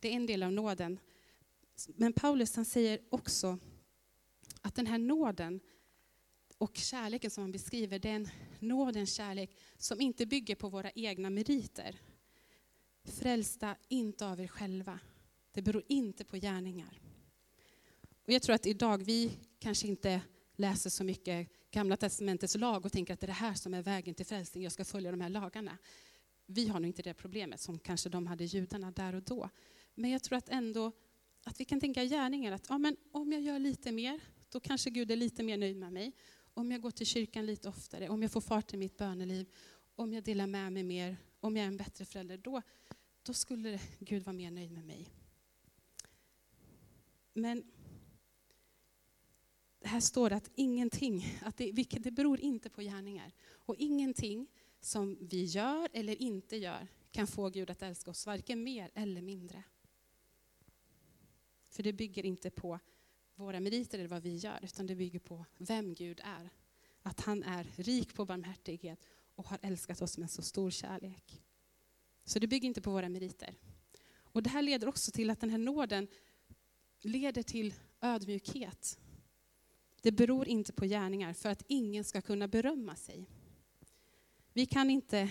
Det 0.00 0.08
är 0.08 0.12
en 0.12 0.26
del 0.26 0.42
av 0.42 0.52
nåden. 0.52 1.00
Men 1.86 2.12
Paulus 2.12 2.56
han 2.56 2.64
säger 2.64 3.00
också 3.10 3.58
att 4.60 4.74
den 4.74 4.86
här 4.86 4.98
nåden 4.98 5.60
och 6.58 6.76
kärleken 6.76 7.30
som 7.30 7.42
han 7.42 7.52
beskriver, 7.52 7.98
det 7.98 8.10
är 8.10 8.16
en 8.16 8.28
nådens 8.58 9.14
kärlek 9.14 9.56
som 9.76 10.00
inte 10.00 10.26
bygger 10.26 10.54
på 10.54 10.68
våra 10.68 10.90
egna 10.90 11.30
meriter. 11.30 12.00
Frälsta 13.04 13.76
inte 13.88 14.26
av 14.26 14.40
er 14.40 14.48
själva. 14.48 15.00
Det 15.52 15.62
beror 15.62 15.82
inte 15.88 16.24
på 16.24 16.36
gärningar. 16.36 17.07
Och 18.28 18.34
jag 18.34 18.42
tror 18.42 18.54
att 18.54 18.66
idag, 18.66 19.04
vi 19.04 19.38
kanske 19.58 19.86
inte 19.86 20.20
läser 20.56 20.90
så 20.90 21.04
mycket 21.04 21.48
Gamla 21.70 21.96
testamentets 21.96 22.56
lag 22.56 22.84
och 22.84 22.92
tänker 22.92 23.14
att 23.14 23.20
det 23.20 23.24
är 23.24 23.28
det 23.28 23.32
här 23.32 23.54
som 23.54 23.74
är 23.74 23.82
vägen 23.82 24.14
till 24.14 24.26
frälsning, 24.26 24.62
jag 24.62 24.72
ska 24.72 24.84
följa 24.84 25.10
de 25.10 25.20
här 25.20 25.28
lagarna. 25.28 25.78
Vi 26.46 26.68
har 26.68 26.80
nog 26.80 26.86
inte 26.86 27.02
det 27.02 27.14
problemet 27.14 27.60
som 27.60 27.78
kanske 27.78 28.08
de 28.08 28.26
hade 28.26 28.44
judarna 28.44 28.90
där 28.90 29.14
och 29.14 29.22
då. 29.22 29.48
Men 29.94 30.10
jag 30.10 30.22
tror 30.22 30.38
att 30.38 30.48
ändå 30.48 30.92
att 31.44 31.60
vi 31.60 31.64
kan 31.64 31.80
tänka 31.80 32.04
gärningar, 32.04 32.52
att 32.52 32.66
ja, 32.68 32.78
men 32.78 32.96
om 33.12 33.32
jag 33.32 33.42
gör 33.42 33.58
lite 33.58 33.92
mer, 33.92 34.20
då 34.48 34.60
kanske 34.60 34.90
Gud 34.90 35.10
är 35.10 35.16
lite 35.16 35.42
mer 35.42 35.56
nöjd 35.56 35.76
med 35.76 35.92
mig. 35.92 36.12
Om 36.54 36.72
jag 36.72 36.80
går 36.80 36.90
till 36.90 37.06
kyrkan 37.06 37.46
lite 37.46 37.68
oftare, 37.68 38.08
om 38.08 38.22
jag 38.22 38.30
får 38.32 38.40
fart 38.40 38.74
i 38.74 38.76
mitt 38.76 38.96
böneliv, 38.96 39.46
om 39.94 40.12
jag 40.12 40.24
delar 40.24 40.46
med 40.46 40.72
mig 40.72 40.82
mer, 40.82 41.16
om 41.40 41.56
jag 41.56 41.64
är 41.64 41.68
en 41.68 41.76
bättre 41.76 42.04
förälder, 42.04 42.38
då, 42.38 42.62
då 43.22 43.32
skulle 43.32 43.80
Gud 43.98 44.22
vara 44.22 44.36
mer 44.36 44.50
nöjd 44.50 44.70
med 44.70 44.84
mig. 44.84 45.08
Men 47.32 47.64
här 49.82 50.00
står 50.00 50.30
det 50.30 50.36
att 50.36 50.50
ingenting, 50.54 51.38
att 51.42 51.56
det, 51.56 51.72
det 51.90 52.10
beror 52.10 52.40
inte 52.40 52.70
på 52.70 52.82
gärningar. 52.82 53.32
Och 53.50 53.76
ingenting 53.76 54.46
som 54.80 55.18
vi 55.20 55.44
gör 55.44 55.88
eller 55.92 56.22
inte 56.22 56.56
gör 56.56 56.88
kan 57.10 57.26
få 57.26 57.50
Gud 57.50 57.70
att 57.70 57.82
älska 57.82 58.10
oss, 58.10 58.26
varken 58.26 58.62
mer 58.62 58.90
eller 58.94 59.22
mindre. 59.22 59.62
För 61.70 61.82
det 61.82 61.92
bygger 61.92 62.26
inte 62.26 62.50
på 62.50 62.78
våra 63.34 63.60
meriter 63.60 63.98
eller 63.98 64.08
vad 64.08 64.22
vi 64.22 64.36
gör, 64.36 64.58
utan 64.62 64.86
det 64.86 64.94
bygger 64.94 65.18
på 65.18 65.44
vem 65.58 65.94
Gud 65.94 66.20
är. 66.24 66.50
Att 67.02 67.20
han 67.20 67.42
är 67.42 67.66
rik 67.76 68.14
på 68.14 68.24
barmhärtighet 68.24 69.04
och 69.34 69.48
har 69.48 69.58
älskat 69.62 70.02
oss 70.02 70.18
med 70.18 70.30
så 70.30 70.42
stor 70.42 70.70
kärlek. 70.70 71.42
Så 72.24 72.38
det 72.38 72.46
bygger 72.46 72.68
inte 72.68 72.80
på 72.80 72.90
våra 72.90 73.08
meriter. 73.08 73.54
Och 74.10 74.42
det 74.42 74.50
här 74.50 74.62
leder 74.62 74.88
också 74.88 75.10
till 75.10 75.30
att 75.30 75.40
den 75.40 75.50
här 75.50 75.58
nåden 75.58 76.08
leder 77.00 77.42
till 77.42 77.74
ödmjukhet. 78.00 78.98
Det 80.08 80.12
beror 80.12 80.48
inte 80.48 80.72
på 80.72 80.84
gärningar 80.84 81.32
för 81.32 81.48
att 81.48 81.62
ingen 81.66 82.04
ska 82.04 82.20
kunna 82.20 82.48
berömma 82.48 82.96
sig. 82.96 83.26
Vi 84.52 84.66
kan 84.66 84.90
inte 84.90 85.30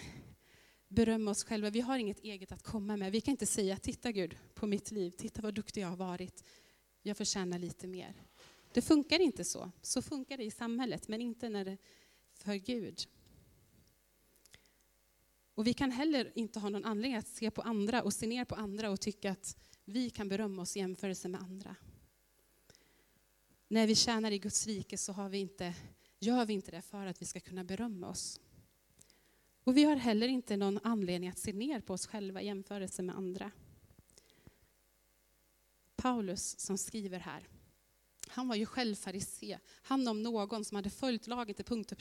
berömma 0.87 1.31
oss 1.31 1.43
själva, 1.43 1.69
vi 1.69 1.81
har 1.81 1.97
inget 1.97 2.19
eget 2.19 2.51
att 2.51 2.63
komma 2.63 2.97
med. 2.97 3.11
Vi 3.11 3.21
kan 3.21 3.31
inte 3.31 3.45
säga, 3.45 3.77
titta 3.77 4.11
Gud 4.11 4.37
på 4.53 4.67
mitt 4.67 4.91
liv, 4.91 5.11
titta 5.11 5.41
vad 5.41 5.53
duktig 5.53 5.81
jag 5.81 5.87
har 5.87 5.95
varit, 5.95 6.43
jag 7.01 7.17
förtjänar 7.17 7.59
lite 7.59 7.87
mer. 7.87 8.13
Det 8.73 8.81
funkar 8.81 9.19
inte 9.19 9.43
så. 9.43 9.71
Så 9.81 10.01
funkar 10.01 10.37
det 10.37 10.43
i 10.43 10.51
samhället, 10.51 11.07
men 11.07 11.21
inte 11.21 11.49
när 11.49 11.65
det 11.65 11.77
för 12.33 12.55
Gud. 12.55 12.99
Och 15.53 15.67
vi 15.67 15.73
kan 15.73 15.91
heller 15.91 16.31
inte 16.35 16.59
ha 16.59 16.69
någon 16.69 16.85
anledning 16.85 17.17
att 17.17 17.27
se 17.27 17.51
på 17.51 17.61
andra 17.61 18.03
och 18.03 18.13
se 18.13 18.27
ner 18.27 18.45
på 18.45 18.55
andra 18.55 18.89
och 18.89 19.01
tycka 19.01 19.31
att 19.31 19.57
vi 19.85 20.09
kan 20.09 20.29
berömma 20.29 20.61
oss 20.61 20.77
i 20.77 20.79
jämförelse 20.79 21.27
med 21.27 21.41
andra. 21.41 21.75
När 23.67 23.87
vi 23.87 23.95
tjänar 23.95 24.31
i 24.31 24.39
Guds 24.39 24.67
rike 24.67 24.97
så 24.97 25.13
har 25.13 25.29
vi 25.29 25.37
inte, 25.37 25.73
gör 26.19 26.45
vi 26.45 26.53
inte 26.53 26.71
det 26.71 26.81
för 26.81 27.05
att 27.05 27.21
vi 27.21 27.25
ska 27.25 27.39
kunna 27.39 27.63
berömma 27.63 28.09
oss. 28.09 28.39
Och 29.63 29.77
vi 29.77 29.83
har 29.83 29.95
heller 29.95 30.27
inte 30.27 30.57
någon 30.57 30.79
anledning 30.83 31.29
att 31.29 31.37
se 31.37 31.53
ner 31.53 31.81
på 31.81 31.93
oss 31.93 32.07
själva 32.07 32.41
i 32.41 32.45
jämförelse 32.45 33.01
med 33.01 33.15
andra. 33.15 33.51
Paulus 35.95 36.59
som 36.59 36.77
skriver 36.77 37.19
här, 37.19 37.47
han 38.27 38.47
var 38.47 38.55
ju 38.55 38.65
själv 38.65 38.95
farisé. 38.95 39.59
Han 39.81 40.07
om 40.07 40.23
någon 40.23 40.65
som 40.65 40.75
hade 40.75 40.89
följt 40.89 41.27
lagen 41.27 41.55
till 41.55 41.65
punkt 41.65 41.91
och 41.91 41.97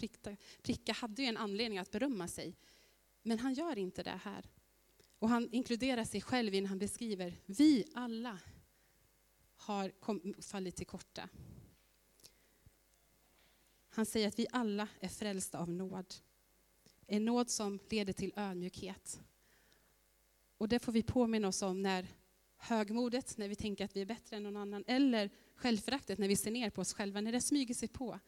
pricka 0.63 0.93
hade 0.93 1.23
ju 1.23 1.29
en 1.29 1.37
anledning 1.37 1.79
att 1.79 1.91
berömma 1.91 2.29
sig. 2.29 2.57
Men 3.23 3.39
han 3.39 3.55
gör 3.55 3.79
inte 3.79 4.03
det 4.03 4.21
här. 4.25 4.51
Och 5.19 5.29
han 5.29 5.49
inkluderar 5.53 6.05
sig 6.05 6.21
själv 6.21 6.53
när 6.53 6.67
han 6.67 6.79
beskriver, 6.79 7.41
vi 7.47 7.85
alla 7.95 8.39
har 9.57 9.93
fallit 10.43 10.77
till 10.77 10.87
korta. 10.87 11.29
Han 13.97 14.07
säger 14.07 14.29
att 14.29 14.39
vi 14.39 14.47
alla 14.51 14.89
är 15.01 15.09
frälsta 15.09 15.59
av 15.59 15.71
nåd. 15.71 16.15
En 17.07 17.25
nåd 17.25 17.51
som 17.51 17.79
leder 17.91 18.13
till 18.13 18.33
ödmjukhet. 18.37 19.21
Och 20.59 20.69
det 20.69 20.79
får 20.79 20.93
vi 20.93 21.03
påminna 21.03 21.49
oss 21.49 21.63
om 21.63 21.83
när 21.83 22.07
högmodet, 22.57 23.39
när 23.39 23.49
vi 23.49 23.55
tänker 23.55 23.85
att 23.85 23.97
vi 23.97 24.01
är 24.01 24.07
bättre 24.07 24.37
än 24.37 24.43
någon 24.43 24.57
annan, 24.57 24.85
eller 24.87 25.31
självföraktet 25.55 26.19
när 26.19 26.29
vi 26.29 26.37
ser 26.37 26.51
ner 26.51 26.71
på 26.71 26.81
oss 26.81 26.95
själva, 26.95 27.21
när 27.21 27.33
det 27.33 27.41
smyger 27.41 27.75
sig 27.75 27.89
på, 27.89 28.19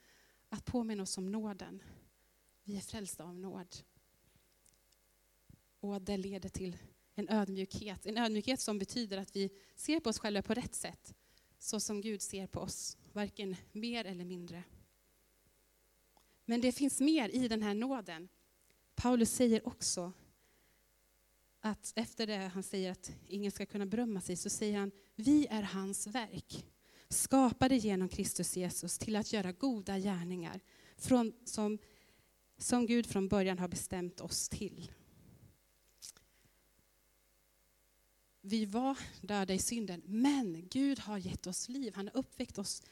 att 0.48 0.64
påminna 0.64 1.02
oss 1.02 1.18
om 1.18 1.32
nåden. 1.32 1.82
Vi 2.64 2.76
är 2.76 2.80
frälsta 2.80 3.24
av 3.24 3.38
nåd. 3.38 3.76
Och 5.80 6.02
det 6.02 6.16
leder 6.16 6.48
till 6.48 6.76
en 7.14 7.28
ödmjukhet, 7.28 8.06
en 8.06 8.18
ödmjukhet 8.18 8.60
som 8.60 8.78
betyder 8.78 9.18
att 9.18 9.36
vi 9.36 9.50
ser 9.76 10.00
på 10.00 10.10
oss 10.10 10.18
själva 10.18 10.42
på 10.42 10.54
rätt 10.54 10.74
sätt, 10.74 11.14
så 11.58 11.80
som 11.80 12.00
Gud 12.00 12.22
ser 12.22 12.46
på 12.46 12.60
oss, 12.60 12.96
varken 13.12 13.56
mer 13.72 14.04
eller 14.04 14.24
mindre. 14.24 14.64
Men 16.48 16.60
det 16.60 16.72
finns 16.72 17.00
mer 17.00 17.28
i 17.28 17.48
den 17.48 17.62
här 17.62 17.74
nåden. 17.74 18.28
Paulus 18.94 19.32
säger 19.32 19.68
också 19.68 20.12
att 21.60 21.92
efter 21.96 22.26
det 22.26 22.36
han 22.36 22.62
säger 22.62 22.92
att 22.92 23.12
ingen 23.26 23.52
ska 23.52 23.66
kunna 23.66 23.86
berömma 23.86 24.20
sig, 24.20 24.36
så 24.36 24.50
säger 24.50 24.78
han, 24.78 24.90
vi 25.14 25.46
är 25.46 25.62
hans 25.62 26.06
verk, 26.06 26.66
skapade 27.08 27.76
genom 27.76 28.08
Kristus 28.08 28.56
Jesus 28.56 28.98
till 28.98 29.16
att 29.16 29.32
göra 29.32 29.52
goda 29.52 29.98
gärningar, 29.98 30.60
från, 30.96 31.32
som, 31.44 31.78
som 32.58 32.86
Gud 32.86 33.06
från 33.06 33.28
början 33.28 33.58
har 33.58 33.68
bestämt 33.68 34.20
oss 34.20 34.48
till. 34.48 34.90
Vi 38.40 38.64
var 38.64 38.98
döda 39.20 39.54
i 39.54 39.58
synden, 39.58 40.02
men 40.06 40.68
Gud 40.68 40.98
har 40.98 41.18
gett 41.18 41.46
oss 41.46 41.68
liv. 41.68 41.92
Han 41.94 42.06
har 42.06 42.16
uppväckt 42.16 42.58
oss 42.58 42.82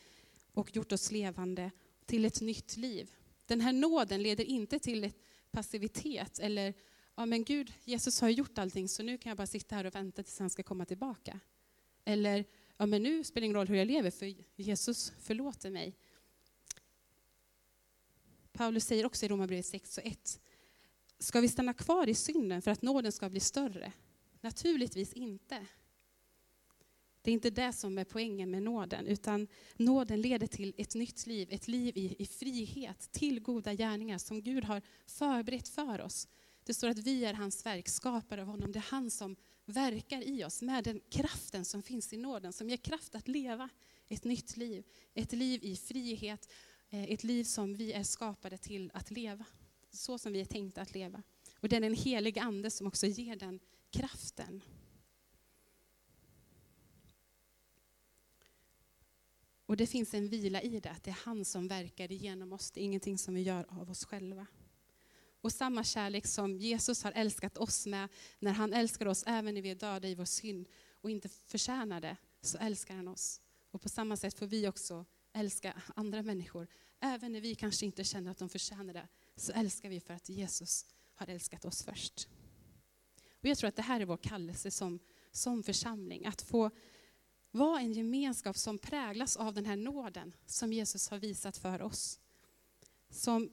och 0.53 0.77
gjort 0.77 0.93
oss 0.93 1.11
levande 1.11 1.71
till 2.07 2.25
ett 2.25 2.41
nytt 2.41 2.77
liv. 2.77 3.11
Den 3.47 3.61
här 3.61 3.73
nåden 3.73 4.23
leder 4.23 4.45
inte 4.45 4.79
till 4.79 5.13
passivitet 5.51 6.39
eller 6.39 6.75
ja 7.15 7.27
men 7.27 7.45
Gud, 7.45 7.73
Jesus 7.85 8.21
har 8.21 8.29
gjort 8.29 8.59
allting 8.59 8.89
så 8.89 9.03
nu 9.03 9.19
kan 9.19 9.31
jag 9.31 9.37
bara 9.37 9.47
sitta 9.47 9.77
här 9.77 9.85
och 9.85 9.95
vänta 9.95 10.23
tills 10.23 10.39
han 10.39 10.51
ska 10.51 10.63
komma 10.63 10.85
tillbaka. 10.85 11.41
Eller, 12.05 12.45
ja 12.77 12.87
men 12.87 13.03
nu 13.03 13.25
spelar 13.25 13.41
det 13.41 13.45
ingen 13.45 13.57
roll 13.57 13.69
hur 13.69 13.77
jag 13.77 13.87
lever 13.87 14.11
för 14.11 14.35
Jesus 14.57 15.13
förlåter 15.21 15.71
mig. 15.71 15.97
Paulus 18.53 18.85
säger 18.85 19.07
också 19.07 19.27
i 19.27 19.29
Romarbrevet 19.29 19.67
6 19.67 19.99
och 19.99 20.07
1, 20.07 20.41
ska 21.19 21.41
vi 21.41 21.49
stanna 21.49 21.75
kvar 21.75 22.09
i 22.09 22.15
synden 22.15 22.63
för 22.63 22.71
att 22.71 22.83
nåden 22.83 23.13
ska 23.13 23.29
bli 23.29 23.41
större? 23.41 23.93
Naturligtvis 24.41 25.13
inte. 25.13 25.67
Det 27.27 27.31
är 27.31 27.33
inte 27.33 27.51
det 27.51 27.73
som 27.73 27.99
är 27.99 28.05
poängen 28.05 28.51
med 28.51 28.63
nåden, 28.63 29.07
utan 29.07 29.49
nåden 29.77 30.21
leder 30.21 30.47
till 30.47 30.75
ett 30.77 30.95
nytt 30.95 31.27
liv, 31.27 31.49
ett 31.51 31.69
liv 31.69 31.97
i, 31.97 32.17
i 32.19 32.27
frihet, 32.27 33.13
till 33.13 33.41
goda 33.41 33.75
gärningar 33.75 34.19
som 34.19 34.43
Gud 34.43 34.65
har 34.65 34.83
förberett 35.07 35.69
för 35.69 36.01
oss. 36.01 36.29
Det 36.65 36.75
står 36.75 36.89
att 36.89 36.99
vi 36.99 37.25
är 37.25 37.35
hans 37.35 37.67
verk, 37.67 37.89
skapade 37.89 38.43
av 38.43 38.49
honom. 38.49 38.73
Det 38.73 38.79
är 38.79 38.91
han 38.91 39.11
som 39.11 39.37
verkar 39.65 40.23
i 40.23 40.45
oss 40.45 40.63
med 40.63 40.85
den 40.85 41.01
kraften 41.11 41.65
som 41.65 41.83
finns 41.83 42.13
i 42.13 42.17
nåden, 42.17 42.53
som 42.53 42.69
ger 42.69 42.77
kraft 42.77 43.15
att 43.15 43.29
leva 43.29 43.69
ett 44.09 44.25
nytt 44.25 44.57
liv. 44.57 44.85
Ett 45.15 45.33
liv 45.33 45.65
i 45.65 45.77
frihet, 45.77 46.53
eh, 46.91 47.05
ett 47.05 47.25
liv 47.25 47.45
som 47.45 47.75
vi 47.75 47.93
är 47.93 48.03
skapade 48.03 48.59
till 48.59 48.91
att 48.95 49.11
leva. 49.11 49.45
Så 49.91 50.19
som 50.19 50.33
vi 50.33 50.41
är 50.41 50.45
tänkta 50.45 50.81
att 50.81 50.95
leva. 50.95 51.23
Och 51.61 51.69
det 51.69 51.77
är 51.77 51.81
den 51.81 51.95
heliga 51.95 52.43
ande 52.43 52.71
som 52.71 52.87
också 52.87 53.07
ger 53.07 53.37
den 53.37 53.61
kraften. 53.91 54.63
Och 59.67 59.77
det 59.77 59.87
finns 59.87 60.15
en 60.15 60.29
vila 60.29 60.63
i 60.63 60.81
det, 60.81 60.91
att 60.91 61.05
det 61.05 61.11
är 61.11 61.19
han 61.25 61.45
som 61.45 61.69
verkar 61.69 62.13
igenom 62.13 62.53
oss. 62.53 62.71
Det 62.71 62.81
är 62.81 62.85
ingenting 62.85 63.19
som 63.19 63.35
vi 63.35 63.43
gör 63.43 63.67
av 63.69 63.91
oss 63.91 64.05
själva. 64.05 64.47
Och 65.41 65.53
samma 65.53 65.85
kärlek 65.85 66.27
som 66.27 66.57
Jesus 66.57 67.03
har 67.03 67.13
älskat 67.13 67.59
oss 67.59 67.87
med, 67.87 68.09
när 68.39 68.53
han 68.53 68.73
älskar 68.73 69.07
oss 69.07 69.25
även 69.27 69.55
när 69.55 69.63
vi 69.63 69.71
är 69.71 69.75
döda 69.75 70.09
i 70.09 70.15
vår 70.15 70.25
synd 70.25 70.69
och 71.01 71.11
inte 71.11 71.29
förtjänar 71.29 72.01
det, 72.01 72.17
så 72.41 72.59
älskar 72.59 72.95
han 72.95 73.09
oss. 73.09 73.41
Och 73.71 73.83
på 73.83 73.89
samma 73.89 74.17
sätt 74.17 74.39
får 74.39 74.47
vi 74.47 74.69
också 74.69 75.05
älska 75.33 75.83
andra 75.95 76.23
människor. 76.23 76.69
Även 77.01 77.33
när 77.33 77.41
vi 77.41 77.55
kanske 77.55 77.87
inte 77.87 78.05
känner 78.05 78.31
att 78.31 78.39
de 78.39 78.49
förtjänar 78.49 78.95
det, 78.95 79.09
så 79.37 79.53
älskar 79.53 79.89
vi 79.89 80.01
för 80.01 80.15
att 80.15 80.29
Jesus 80.29 80.87
har 81.15 81.27
älskat 81.27 81.65
oss 81.65 81.83
först. 81.83 82.29
Och 83.31 83.47
jag 83.47 83.59
tror 83.59 83.69
att 83.69 83.77
det 83.77 83.83
här 83.83 84.01
är 84.01 84.05
vår 84.05 84.17
kallelse 84.17 84.71
som, 84.71 84.99
som 85.31 85.63
församling, 85.63 86.27
att 86.27 86.43
få 86.43 86.71
vara 87.57 87.81
en 87.81 87.93
gemenskap 87.93 88.57
som 88.57 88.79
präglas 88.79 89.37
av 89.37 89.55
den 89.55 89.65
här 89.65 89.77
nåden 89.77 90.33
som 90.47 90.73
Jesus 90.73 91.09
har 91.09 91.19
visat 91.19 91.57
för 91.57 91.83
oss. 91.83 92.21
Som 93.11 93.51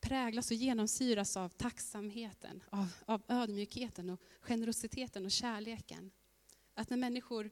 präglas 0.00 0.50
och 0.50 0.56
genomsyras 0.56 1.36
av 1.36 1.48
tacksamheten, 1.48 2.62
av, 2.70 2.88
av 3.04 3.22
ödmjukheten 3.28 4.10
och 4.10 4.20
generositeten 4.40 5.24
och 5.24 5.30
kärleken. 5.30 6.10
Att 6.74 6.90
när 6.90 6.96
människor 6.96 7.50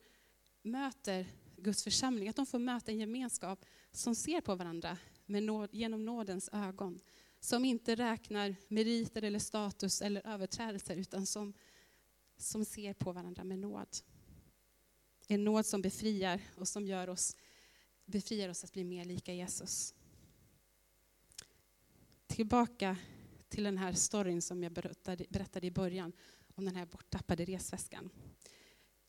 möter 0.63 1.27
Guds 1.57 1.85
församling, 1.85 2.29
att 2.29 2.37
de 2.37 2.47
får 2.47 2.59
möta 2.59 2.93
en 2.93 2.99
gemenskap 2.99 3.65
som 3.93 4.15
ser 4.15 4.41
på 4.41 4.55
varandra 4.55 4.99
med 5.27 5.43
nåd, 5.43 5.69
genom 5.73 6.05
nådens 6.05 6.49
ögon. 6.53 7.01
Som 7.41 7.65
inte 7.65 7.95
räknar 7.95 8.57
meriter 8.69 9.23
eller 9.23 9.39
status 9.39 10.03
eller 10.03 10.27
överträdelser, 10.27 10.97
utan 10.97 11.27
som, 11.27 11.55
som 12.37 12.65
ser 12.65 12.95
på 12.95 13.13
varandra 13.13 13.45
med 13.45 13.59
nåd. 13.59 13.89
En 15.29 15.45
nåd 15.45 15.67
som 15.67 15.83
befriar 15.83 16.41
och 16.57 16.69
som 16.69 16.87
gör 16.87 17.09
oss, 17.09 17.37
befriar 18.05 18.49
oss 18.49 18.65
att 18.65 18.73
bli 18.73 18.85
mer 18.85 19.05
lika 19.05 19.35
Jesus. 19.35 19.95
Tillbaka 22.27 22.97
till 23.49 23.65
den 23.65 23.79
här 23.79 23.93
storyn 23.93 24.43
som 24.43 24.63
jag 24.63 24.73
berättade, 24.73 25.25
berättade 25.29 25.67
i 25.67 25.71
början, 25.71 26.13
om 26.55 26.65
den 26.65 26.77
här 26.77 26.87
borttappade 26.87 27.45
resväskan. 27.45 28.11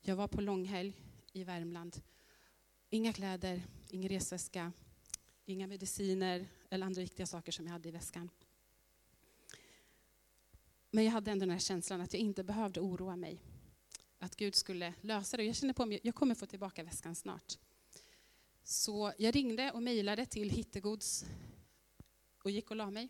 Jag 0.02 0.16
var 0.16 0.28
på 0.28 0.42
långhelg 0.42 0.94
i 1.34 1.44
Värmland. 1.44 2.02
Inga 2.90 3.14
kläder, 3.14 3.64
ingen 3.90 4.10
resväska, 4.10 4.72
inga 5.46 5.68
mediciner 5.68 6.48
eller 6.70 6.86
andra 6.86 7.02
viktiga 7.02 7.26
saker 7.26 7.52
som 7.52 7.66
jag 7.66 7.74
hade 7.74 7.90
i 7.90 7.92
väskan. 7.92 8.30
Men 10.92 11.04
jag 11.04 11.12
hade 11.12 11.32
ändå 11.32 11.46
den 11.46 11.52
här 11.52 11.60
känslan 11.60 12.02
att 12.02 12.14
jag 12.14 12.20
inte 12.20 12.44
behövde 12.44 12.80
oroa 12.80 13.16
mig 13.16 13.42
att 14.26 14.36
Gud 14.36 14.56
skulle 14.56 14.94
lösa 15.02 15.38
det. 15.38 15.44
Jag 15.44 15.56
kände 15.56 15.74
på 15.74 15.86
mig 15.86 15.98
att 15.98 16.06
jag 16.06 16.16
kommer 16.16 16.36
få 16.36 16.46
tillbaka 16.46 16.84
väskan 16.84 17.16
snart. 17.16 17.58
Så 18.64 19.14
jag 19.18 19.36
ringde 19.36 19.72
och 19.72 19.84
mejlade 19.84 20.26
till 20.26 20.50
Hittegods 20.50 21.26
och 22.44 22.52
gick 22.52 22.72
och 22.72 22.76
la 22.76 22.92
mig. 22.92 23.10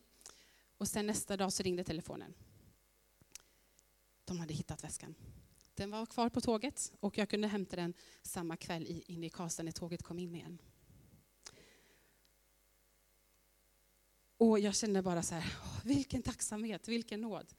Och 0.78 0.88
sen 0.88 1.08
nästa 1.08 1.38
dag 1.38 1.54
så 1.54 1.64
ringde 1.64 1.84
telefonen. 1.84 2.34
De 4.26 4.40
hade 4.40 4.54
hittat 4.54 4.84
väskan. 4.84 5.16
Den 5.76 5.92
var 5.92 6.06
kvar 6.06 6.30
på 6.30 6.42
tåget 6.42 6.94
och 7.00 7.18
jag 7.18 7.30
kunde 7.30 7.48
hämta 7.48 7.76
den 7.76 7.94
samma 8.22 8.58
kväll 8.58 9.04
inne 9.08 9.26
i 9.26 9.30
Karlstad 9.30 9.64
när 9.64 9.72
tåget 9.72 10.04
kom 10.04 10.20
in 10.20 10.36
igen. 10.36 10.62
Och 14.38 14.60
jag 14.60 14.76
kände 14.76 15.02
bara 15.02 15.24
så 15.24 15.36
här, 15.36 15.54
vilken 15.84 16.22
tacksamhet, 16.22 16.88
vilken 16.88 17.22
nåd. 17.22 17.54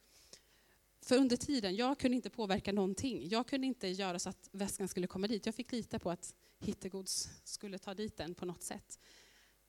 För 1.06 1.16
under 1.16 1.36
tiden, 1.36 1.76
jag 1.76 1.98
kunde 1.98 2.16
inte 2.16 2.30
påverka 2.30 2.72
någonting. 2.72 3.28
Jag 3.28 3.46
kunde 3.46 3.66
inte 3.66 3.88
göra 3.88 4.18
så 4.18 4.28
att 4.28 4.48
väskan 4.52 4.88
skulle 4.88 5.06
komma 5.06 5.26
dit. 5.26 5.46
Jag 5.46 5.54
fick 5.54 5.72
lita 5.72 5.98
på 5.98 6.10
att 6.10 6.34
Hittegods 6.58 7.28
skulle 7.44 7.78
ta 7.78 7.94
dit 7.94 8.16
den 8.16 8.34
på 8.34 8.44
något 8.44 8.62
sätt. 8.62 8.98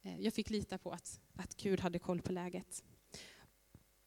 Eh, 0.02 0.22
jag 0.22 0.34
fick 0.34 0.50
lita 0.50 0.78
på 0.78 0.92
att, 0.92 1.20
att 1.36 1.56
Gud 1.56 1.80
hade 1.80 2.00
koll 2.00 2.22
på 2.22 2.32
läget. 2.32 2.84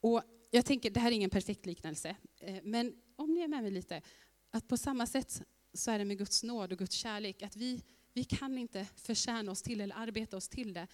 Och 0.00 0.22
jag 0.50 0.64
tänker, 0.64 0.90
det 0.90 1.00
här 1.00 1.10
är 1.10 1.14
ingen 1.14 1.30
perfekt 1.30 1.66
liknelse, 1.66 2.16
eh, 2.40 2.62
men 2.62 2.94
om 3.16 3.34
ni 3.34 3.40
är 3.40 3.48
med 3.48 3.62
mig 3.62 3.70
lite, 3.70 4.02
att 4.50 4.68
på 4.68 4.76
samma 4.76 5.06
sätt 5.06 5.42
så 5.72 5.90
är 5.90 5.98
det 5.98 6.04
med 6.04 6.18
Guds 6.18 6.42
nåd 6.42 6.72
och 6.72 6.78
Guds 6.78 6.94
kärlek, 6.94 7.42
att 7.42 7.56
vi, 7.56 7.82
vi 8.12 8.24
kan 8.24 8.58
inte 8.58 8.86
förtjäna 8.96 9.52
oss 9.52 9.62
till 9.62 9.80
eller 9.80 9.96
arbeta 9.96 10.36
oss 10.36 10.48
till 10.48 10.72
det. 10.72 10.86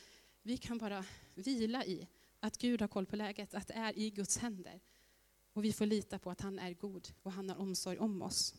Vi 0.42 0.56
kan 0.56 0.78
bara 0.78 1.04
vila 1.34 1.84
i 1.84 2.08
att 2.40 2.58
Gud 2.58 2.80
har 2.80 2.88
koll 2.88 3.06
på 3.06 3.16
läget, 3.16 3.54
att 3.54 3.66
det 3.66 3.74
är 3.74 3.98
i 3.98 4.10
Guds 4.10 4.38
händer. 4.38 4.80
Och 5.56 5.64
vi 5.64 5.72
får 5.72 5.86
lita 5.86 6.18
på 6.18 6.30
att 6.30 6.40
han 6.40 6.58
är 6.58 6.72
god 6.74 7.08
och 7.22 7.32
han 7.32 7.48
har 7.48 7.56
omsorg 7.56 7.98
om 7.98 8.22
oss. 8.22 8.54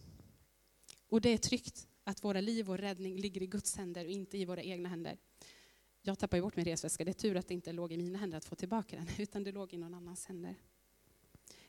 Och 1.09 1.21
det 1.21 1.29
är 1.29 1.37
tryggt 1.37 1.87
att 2.03 2.23
våra 2.23 2.41
liv 2.41 2.69
och 2.69 2.77
räddning 2.77 3.17
ligger 3.17 3.41
i 3.43 3.47
Guds 3.47 3.75
händer 3.75 4.05
och 4.05 4.11
inte 4.11 4.37
i 4.37 4.45
våra 4.45 4.61
egna 4.61 4.89
händer. 4.89 5.17
Jag 6.01 6.19
tappade 6.19 6.41
bort 6.41 6.55
min 6.55 6.65
resväska. 6.65 7.05
Det 7.05 7.11
är 7.11 7.13
tur 7.13 7.35
att 7.35 7.47
det 7.47 7.53
inte 7.53 7.71
låg 7.71 7.93
i 7.93 7.97
mina 7.97 8.19
händer 8.19 8.37
att 8.37 8.45
få 8.45 8.55
tillbaka 8.55 8.95
den, 8.95 9.07
utan 9.17 9.43
det 9.43 9.51
låg 9.51 9.73
i 9.73 9.77
någon 9.77 9.93
annans 9.93 10.25
händer. 10.25 10.55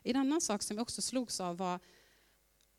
En 0.03 0.15
annan 0.15 0.41
sak 0.41 0.63
som 0.63 0.77
jag 0.77 0.81
också 0.81 1.01
slogs 1.01 1.39
av 1.39 1.57
var 1.57 1.79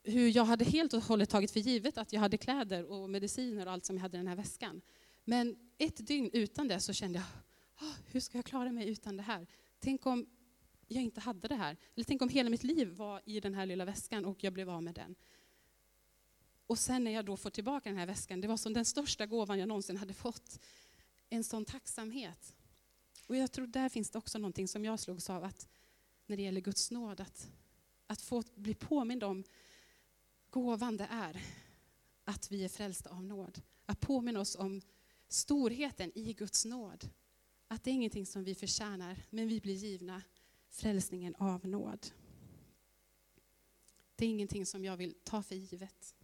hur 0.03 0.37
jag 0.37 0.45
hade 0.45 0.65
helt 0.65 0.93
och 0.93 1.03
hållet 1.03 1.31
tagit 1.31 1.51
för 1.51 1.61
givet 1.61 1.99
att 1.99 2.13
jag 2.13 2.21
hade 2.21 2.37
kläder 2.37 2.85
och 2.85 3.11
mediciner 3.11 3.67
och 3.67 3.73
allt 3.73 3.85
som 3.87 3.97
jag 3.97 4.03
hade 4.03 4.17
i 4.17 4.21
den 4.21 4.29
här 4.29 4.37
väskan. 4.37 4.83
Men 5.25 5.57
ett 5.79 6.07
dygn 6.07 6.31
utan 6.33 6.69
det 6.69 6.81
så 6.81 6.93
kände 6.93 7.19
jag, 7.19 7.27
ah, 7.89 7.95
hur 8.07 8.21
ska 8.21 8.39
jag 8.39 8.45
klara 8.45 8.73
mig 8.73 8.89
utan 8.89 9.17
det 9.17 9.23
här? 9.23 9.47
Tänk 9.81 10.07
om 10.07 10.27
jag 10.95 11.03
inte 11.03 11.21
hade 11.21 11.49
det 11.49 11.55
här. 11.55 11.77
Eller 11.95 12.05
tänk 12.05 12.23
om 12.23 12.29
hela 12.29 12.51
mitt 12.51 12.65
liv 12.65 12.89
var 12.89 13.23
i 13.25 13.41
den 13.41 13.55
här 13.55 13.67
lilla 13.67 13.85
väskan 13.85 14.25
och 14.25 14.45
jag 14.45 14.53
blev 14.53 14.71
av 14.71 14.83
med 14.83 14.95
den. 14.95 15.15
Och 16.67 16.79
sen 16.79 17.05
när 17.05 17.11
jag 17.11 17.25
då 17.25 17.37
får 17.37 17.51
tillbaka 17.51 17.89
den 17.89 17.99
här 17.99 18.07
väskan, 18.07 18.41
det 18.41 18.49
var 18.49 18.57
som 18.57 18.73
den 18.73 18.85
största 18.85 19.27
gåvan 19.27 19.59
jag 19.59 19.69
någonsin 19.69 19.97
hade 19.97 20.15
fått. 20.15 20.61
En 21.29 21.45
sån 21.45 21.65
tacksamhet. 21.65 22.55
Och 23.27 23.37
jag 23.37 23.53
tror 23.53 23.67
där 23.67 23.89
finns 23.89 24.11
det 24.11 24.19
också 24.19 24.39
någonting 24.39 24.69
som 24.69 24.85
jag 24.85 25.01
slogs 25.01 25.31
av 25.31 25.45
att 25.45 25.69
när 26.27 26.37
det 26.37 26.43
gäller 26.43 26.61
Guds 26.61 26.91
nåd, 26.91 27.21
att, 27.21 27.51
att 28.07 28.21
få 28.21 28.43
bli 28.55 28.75
påmind 28.75 29.25
om 29.25 29.45
gåvan 30.51 30.97
det 30.97 31.09
är 31.11 31.43
att 32.25 32.51
vi 32.51 32.65
är 32.65 32.69
frälsta 32.69 33.11
av 33.11 33.25
nåd. 33.25 33.63
Att 33.87 34.01
påminna 34.01 34.41
oss 34.41 34.57
om 34.57 34.83
storheten 35.29 36.13
i 36.15 36.33
Guds 36.33 36.65
nåd. 36.65 37.09
Att 37.69 37.85
det 37.85 37.91
är 37.91 37.95
ingenting 37.95 38.27
som 38.27 38.45
vi 38.45 38.55
förtjänar, 38.55 39.23
men 39.31 39.49
vi 39.49 39.61
blir 39.61 39.75
givna 39.75 40.23
frälsningen 40.71 41.35
av 41.35 41.67
nåd. 41.67 42.07
Det 44.17 44.25
är 44.25 44.29
ingenting 44.29 44.67
som 44.67 44.85
jag 44.85 44.97
vill 44.97 45.15
ta 45.25 45.43
för 45.43 45.55
givet. 45.55 46.15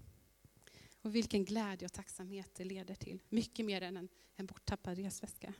Och 1.00 1.14
vilken 1.14 1.44
glädje 1.44 1.86
och 1.86 1.92
tacksamhet 1.92 2.54
det 2.54 2.64
leder 2.64 2.94
till. 2.94 3.22
Mycket 3.28 3.66
mer 3.66 3.82
än 3.82 3.96
en, 3.96 4.08
en 4.34 4.46
borttappad 4.46 4.98
resväska. 4.98 5.54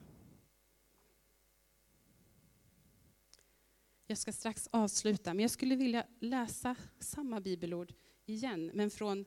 Jag 4.07 4.18
ska 4.18 4.33
strax 4.33 4.68
avsluta, 4.72 5.35
men 5.35 5.42
jag 5.42 5.51
skulle 5.51 5.77
vilja 5.77 6.07
läsa 6.20 6.77
samma 6.99 7.40
bibelord 7.40 7.94
igen, 8.25 8.70
men 8.75 8.90
från 8.90 9.25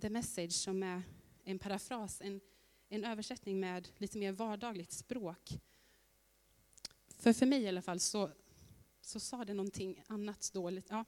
The 0.00 0.10
Message 0.10 0.52
som 0.52 0.82
är 0.82 1.02
en 1.44 1.58
parafras, 1.58 2.20
en, 2.20 2.40
en 2.88 3.04
översättning 3.04 3.60
med 3.60 3.88
lite 3.98 4.18
mer 4.18 4.32
vardagligt 4.32 4.92
språk. 4.92 5.58
För 7.08 7.32
för 7.32 7.46
mig 7.46 7.62
i 7.62 7.68
alla 7.68 7.82
fall 7.82 8.00
så 8.00 8.30
så 9.02 9.20
sa 9.20 9.44
det 9.44 9.54
någonting 9.54 10.02
annat 10.06 10.50
dåligt. 10.52 10.86
Ja, 10.90 11.04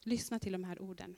lyssna 0.00 0.38
till 0.38 0.52
de 0.52 0.64
här 0.64 0.82
orden. 0.82 1.16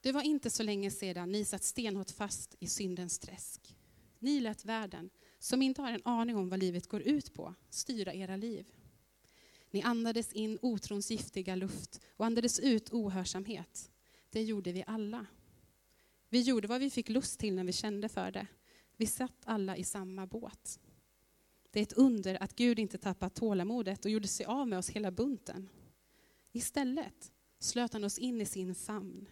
Det 0.00 0.12
var 0.12 0.22
inte 0.22 0.50
så 0.50 0.62
länge 0.62 0.90
sedan 0.90 1.32
ni 1.32 1.44
satt 1.44 1.64
stenhårt 1.64 2.10
fast 2.10 2.54
i 2.58 2.66
syndens 2.66 3.18
träsk. 3.18 3.76
Ni 4.18 4.40
lät 4.40 4.64
världen, 4.64 5.10
som 5.38 5.62
inte 5.62 5.82
har 5.82 5.92
en 5.92 6.02
aning 6.04 6.36
om 6.36 6.48
vad 6.48 6.60
livet 6.60 6.86
går 6.86 7.02
ut 7.02 7.34
på, 7.34 7.54
styra 7.70 8.14
era 8.14 8.36
liv. 8.36 8.66
Ni 9.70 9.82
andades 9.82 10.32
in 10.32 10.58
otrons 10.62 11.10
giftiga 11.10 11.54
luft 11.54 12.00
och 12.16 12.26
andades 12.26 12.60
ut 12.60 12.92
ohörsamhet. 12.92 13.90
Det 14.30 14.42
gjorde 14.42 14.72
vi 14.72 14.84
alla. 14.86 15.26
Vi 16.28 16.40
gjorde 16.40 16.68
vad 16.68 16.80
vi 16.80 16.90
fick 16.90 17.08
lust 17.08 17.40
till 17.40 17.54
när 17.54 17.64
vi 17.64 17.72
kände 17.72 18.08
för 18.08 18.30
det. 18.30 18.46
Vi 18.96 19.06
satt 19.06 19.42
alla 19.44 19.76
i 19.76 19.84
samma 19.84 20.26
båt. 20.26 20.80
Det 21.72 21.80
är 21.80 21.82
ett 21.82 21.92
under 21.92 22.42
att 22.42 22.56
Gud 22.56 22.78
inte 22.78 22.98
tappat 22.98 23.34
tålamodet 23.34 24.04
och 24.04 24.10
gjorde 24.10 24.28
sig 24.28 24.46
av 24.46 24.68
med 24.68 24.78
oss 24.78 24.90
hela 24.90 25.10
bunten. 25.10 25.68
Istället 26.52 27.32
slöt 27.58 27.92
han 27.92 28.04
oss 28.04 28.18
in 28.18 28.40
i 28.40 28.46
sin 28.46 28.74
famn. 28.74 29.28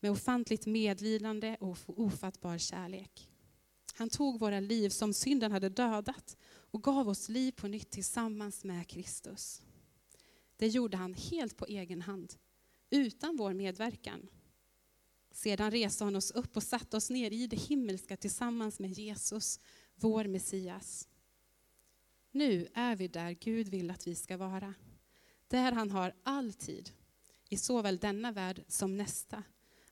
med 0.00 0.10
ofantligt 0.10 0.66
medlidande 0.66 1.56
och 1.60 1.78
ofattbar 1.86 2.58
kärlek. 2.58 3.28
Han 3.94 4.10
tog 4.10 4.40
våra 4.40 4.60
liv 4.60 4.88
som 4.88 5.14
synden 5.14 5.52
hade 5.52 5.68
dödat 5.68 6.36
och 6.46 6.82
gav 6.82 7.08
oss 7.08 7.28
liv 7.28 7.52
på 7.52 7.68
nytt 7.68 7.90
tillsammans 7.90 8.64
med 8.64 8.88
Kristus. 8.88 9.62
Det 10.56 10.68
gjorde 10.68 10.96
han 10.96 11.14
helt 11.14 11.56
på 11.56 11.66
egen 11.66 12.02
hand, 12.02 12.34
utan 12.90 13.36
vår 13.36 13.52
medverkan. 13.52 14.28
Sedan 15.32 15.70
reste 15.70 16.04
han 16.04 16.16
oss 16.16 16.30
upp 16.30 16.56
och 16.56 16.62
satte 16.62 16.96
oss 16.96 17.10
ner 17.10 17.30
i 17.30 17.46
det 17.46 17.56
himmelska 17.56 18.16
tillsammans 18.16 18.78
med 18.78 18.90
Jesus, 18.90 19.60
vår 19.94 20.24
Messias. 20.24 21.08
Nu 22.32 22.68
är 22.74 22.96
vi 22.96 23.08
där 23.08 23.32
Gud 23.32 23.68
vill 23.68 23.90
att 23.90 24.06
vi 24.06 24.14
ska 24.14 24.36
vara. 24.36 24.74
Där 25.48 25.72
han 25.72 25.90
har 25.90 26.14
all 26.22 26.52
tid, 26.52 26.90
i 27.48 27.56
såväl 27.56 27.98
denna 27.98 28.32
värld 28.32 28.64
som 28.68 28.96
nästa, 28.96 29.42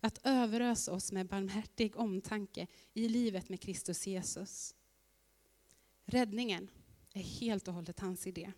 att 0.01 0.21
överösa 0.23 0.93
oss 0.93 1.13
med 1.13 1.27
barmhärtig 1.27 1.97
omtanke 1.97 2.67
i 2.93 3.09
livet 3.09 3.49
med 3.49 3.61
Kristus 3.61 4.07
Jesus. 4.07 4.75
Räddningen 6.05 6.71
är 7.13 7.23
helt 7.23 7.69
och 7.69 7.75
hållet 7.75 8.01
hans 8.01 8.27
idé, 8.27 8.53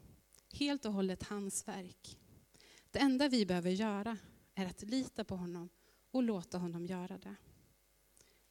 helt 0.53 0.85
och 0.85 0.93
hållet 0.93 1.23
hans 1.23 1.69
verk. 1.69 2.19
Det 2.91 2.99
enda 2.99 3.29
vi 3.29 3.47
behöver 3.47 3.71
göra 3.71 4.19
är 4.55 4.67
att 4.67 4.83
lita 4.83 5.25
på 5.25 5.37
honom 5.37 5.69
och 6.11 6.23
låta 6.23 6.59
honom 6.59 6.87
göra 6.87 7.19
det. 7.19 7.37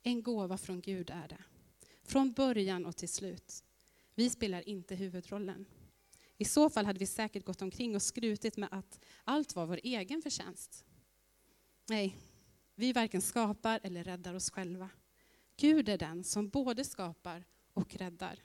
En 0.04 0.24
gåva 0.24 0.58
från 0.58 0.82
Gud 0.82 1.10
är 1.10 1.28
det, 1.28 1.44
från 2.04 2.32
början 2.32 2.86
och 2.86 2.98
till 2.98 3.10
slut. 3.10 3.64
Vi 4.22 4.30
spelar 4.30 4.70
inte 4.70 4.96
huvudrollen. 4.96 5.66
I 6.38 6.46
så 6.46 6.70
fall 6.70 6.86
hade 6.86 7.00
vi 7.00 7.06
säkert 7.06 7.46
gått 7.46 7.62
omkring 7.62 7.96
och 7.96 8.02
skrutit 8.02 8.58
med 8.58 8.70
att 8.72 9.00
allt 9.24 9.56
var 9.56 9.66
vår 9.66 9.80
egen 9.84 10.22
förtjänst. 10.22 10.86
Nej, 11.90 12.18
vi 12.76 12.94
varken 12.94 13.22
skapar 13.22 13.80
eller 13.84 14.04
räddar 14.04 14.34
oss 14.34 14.50
själva. 14.50 14.90
Gud 15.58 15.90
är 15.90 15.98
den 15.98 16.24
som 16.24 16.50
både 16.50 16.84
skapar 16.84 17.44
och 17.74 17.96
räddar. 17.96 18.40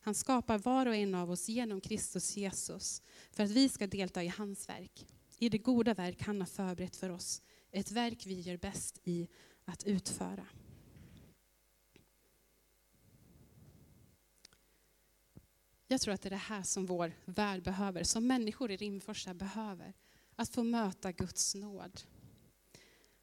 Han 0.00 0.14
skapar 0.14 0.58
var 0.58 0.86
och 0.86 0.96
en 0.96 1.14
av 1.14 1.30
oss 1.30 1.48
genom 1.48 1.80
Kristus 1.80 2.36
Jesus 2.36 3.02
för 3.30 3.42
att 3.42 3.50
vi 3.50 3.68
ska 3.68 3.86
delta 3.86 4.22
i 4.22 4.28
hans 4.28 4.68
verk, 4.68 5.06
i 5.38 5.48
det 5.48 5.58
goda 5.58 5.94
verk 5.94 6.22
han 6.22 6.40
har 6.40 6.46
förberett 6.46 6.96
för 6.96 7.10
oss. 7.10 7.42
Ett 7.70 7.90
verk 7.90 8.26
vi 8.26 8.40
gör 8.40 8.56
bäst 8.56 9.00
i 9.04 9.28
att 9.64 9.84
utföra. 9.84 10.46
Jag 15.92 16.00
tror 16.00 16.14
att 16.14 16.22
det 16.22 16.28
är 16.28 16.30
det 16.30 16.36
här 16.36 16.62
som 16.62 16.86
vår 16.86 17.12
värld 17.24 17.62
behöver, 17.62 18.04
som 18.04 18.26
människor 18.26 18.70
i 18.70 18.76
Rimforsa 18.76 19.34
behöver. 19.34 19.94
Att 20.36 20.48
få 20.48 20.62
möta 20.62 21.12
Guds 21.12 21.54
nåd. 21.54 22.00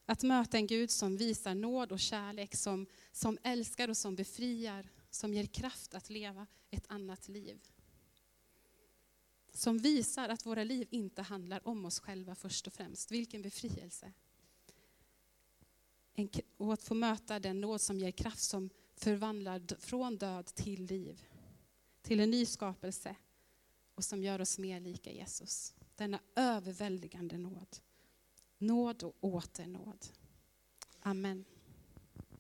Att 0.05 0.23
möta 0.23 0.57
en 0.57 0.67
Gud 0.67 0.91
som 0.91 1.17
visar 1.17 1.55
nåd 1.55 1.91
och 1.91 1.99
kärlek, 1.99 2.55
som, 2.55 2.85
som 3.11 3.37
älskar 3.43 3.89
och 3.89 3.97
som 3.97 4.15
befriar, 4.15 4.89
som 5.09 5.33
ger 5.33 5.45
kraft 5.45 5.93
att 5.93 6.09
leva 6.09 6.47
ett 6.69 6.83
annat 6.87 7.27
liv. 7.27 7.59
Som 9.53 9.77
visar 9.77 10.29
att 10.29 10.45
våra 10.45 10.63
liv 10.63 10.87
inte 10.91 11.21
handlar 11.21 11.67
om 11.67 11.85
oss 11.85 11.99
själva 11.99 12.35
först 12.35 12.67
och 12.67 12.73
främst. 12.73 13.11
Vilken 13.11 13.41
befrielse. 13.41 14.13
En, 16.13 16.29
och 16.57 16.73
att 16.73 16.83
få 16.83 16.93
möta 16.93 17.39
den 17.39 17.61
nåd 17.61 17.81
som 17.81 17.99
ger 17.99 18.11
kraft, 18.11 18.41
som 18.41 18.69
förvandlar 18.95 19.61
från 19.79 20.17
död 20.17 20.45
till 20.45 20.85
liv 20.85 21.25
till 22.01 22.19
en 22.19 22.31
ny 22.31 22.45
skapelse 22.45 23.15
och 23.95 24.03
som 24.03 24.23
gör 24.23 24.41
oss 24.41 24.57
mer 24.57 24.79
lika 24.79 25.11
Jesus. 25.11 25.73
Denna 25.95 26.19
överväldigande 26.35 27.37
nåd. 27.37 27.77
Nåd 28.57 29.03
och 29.03 29.15
åter 29.21 29.67
nåd. 29.67 30.05
Amen. 30.99 31.45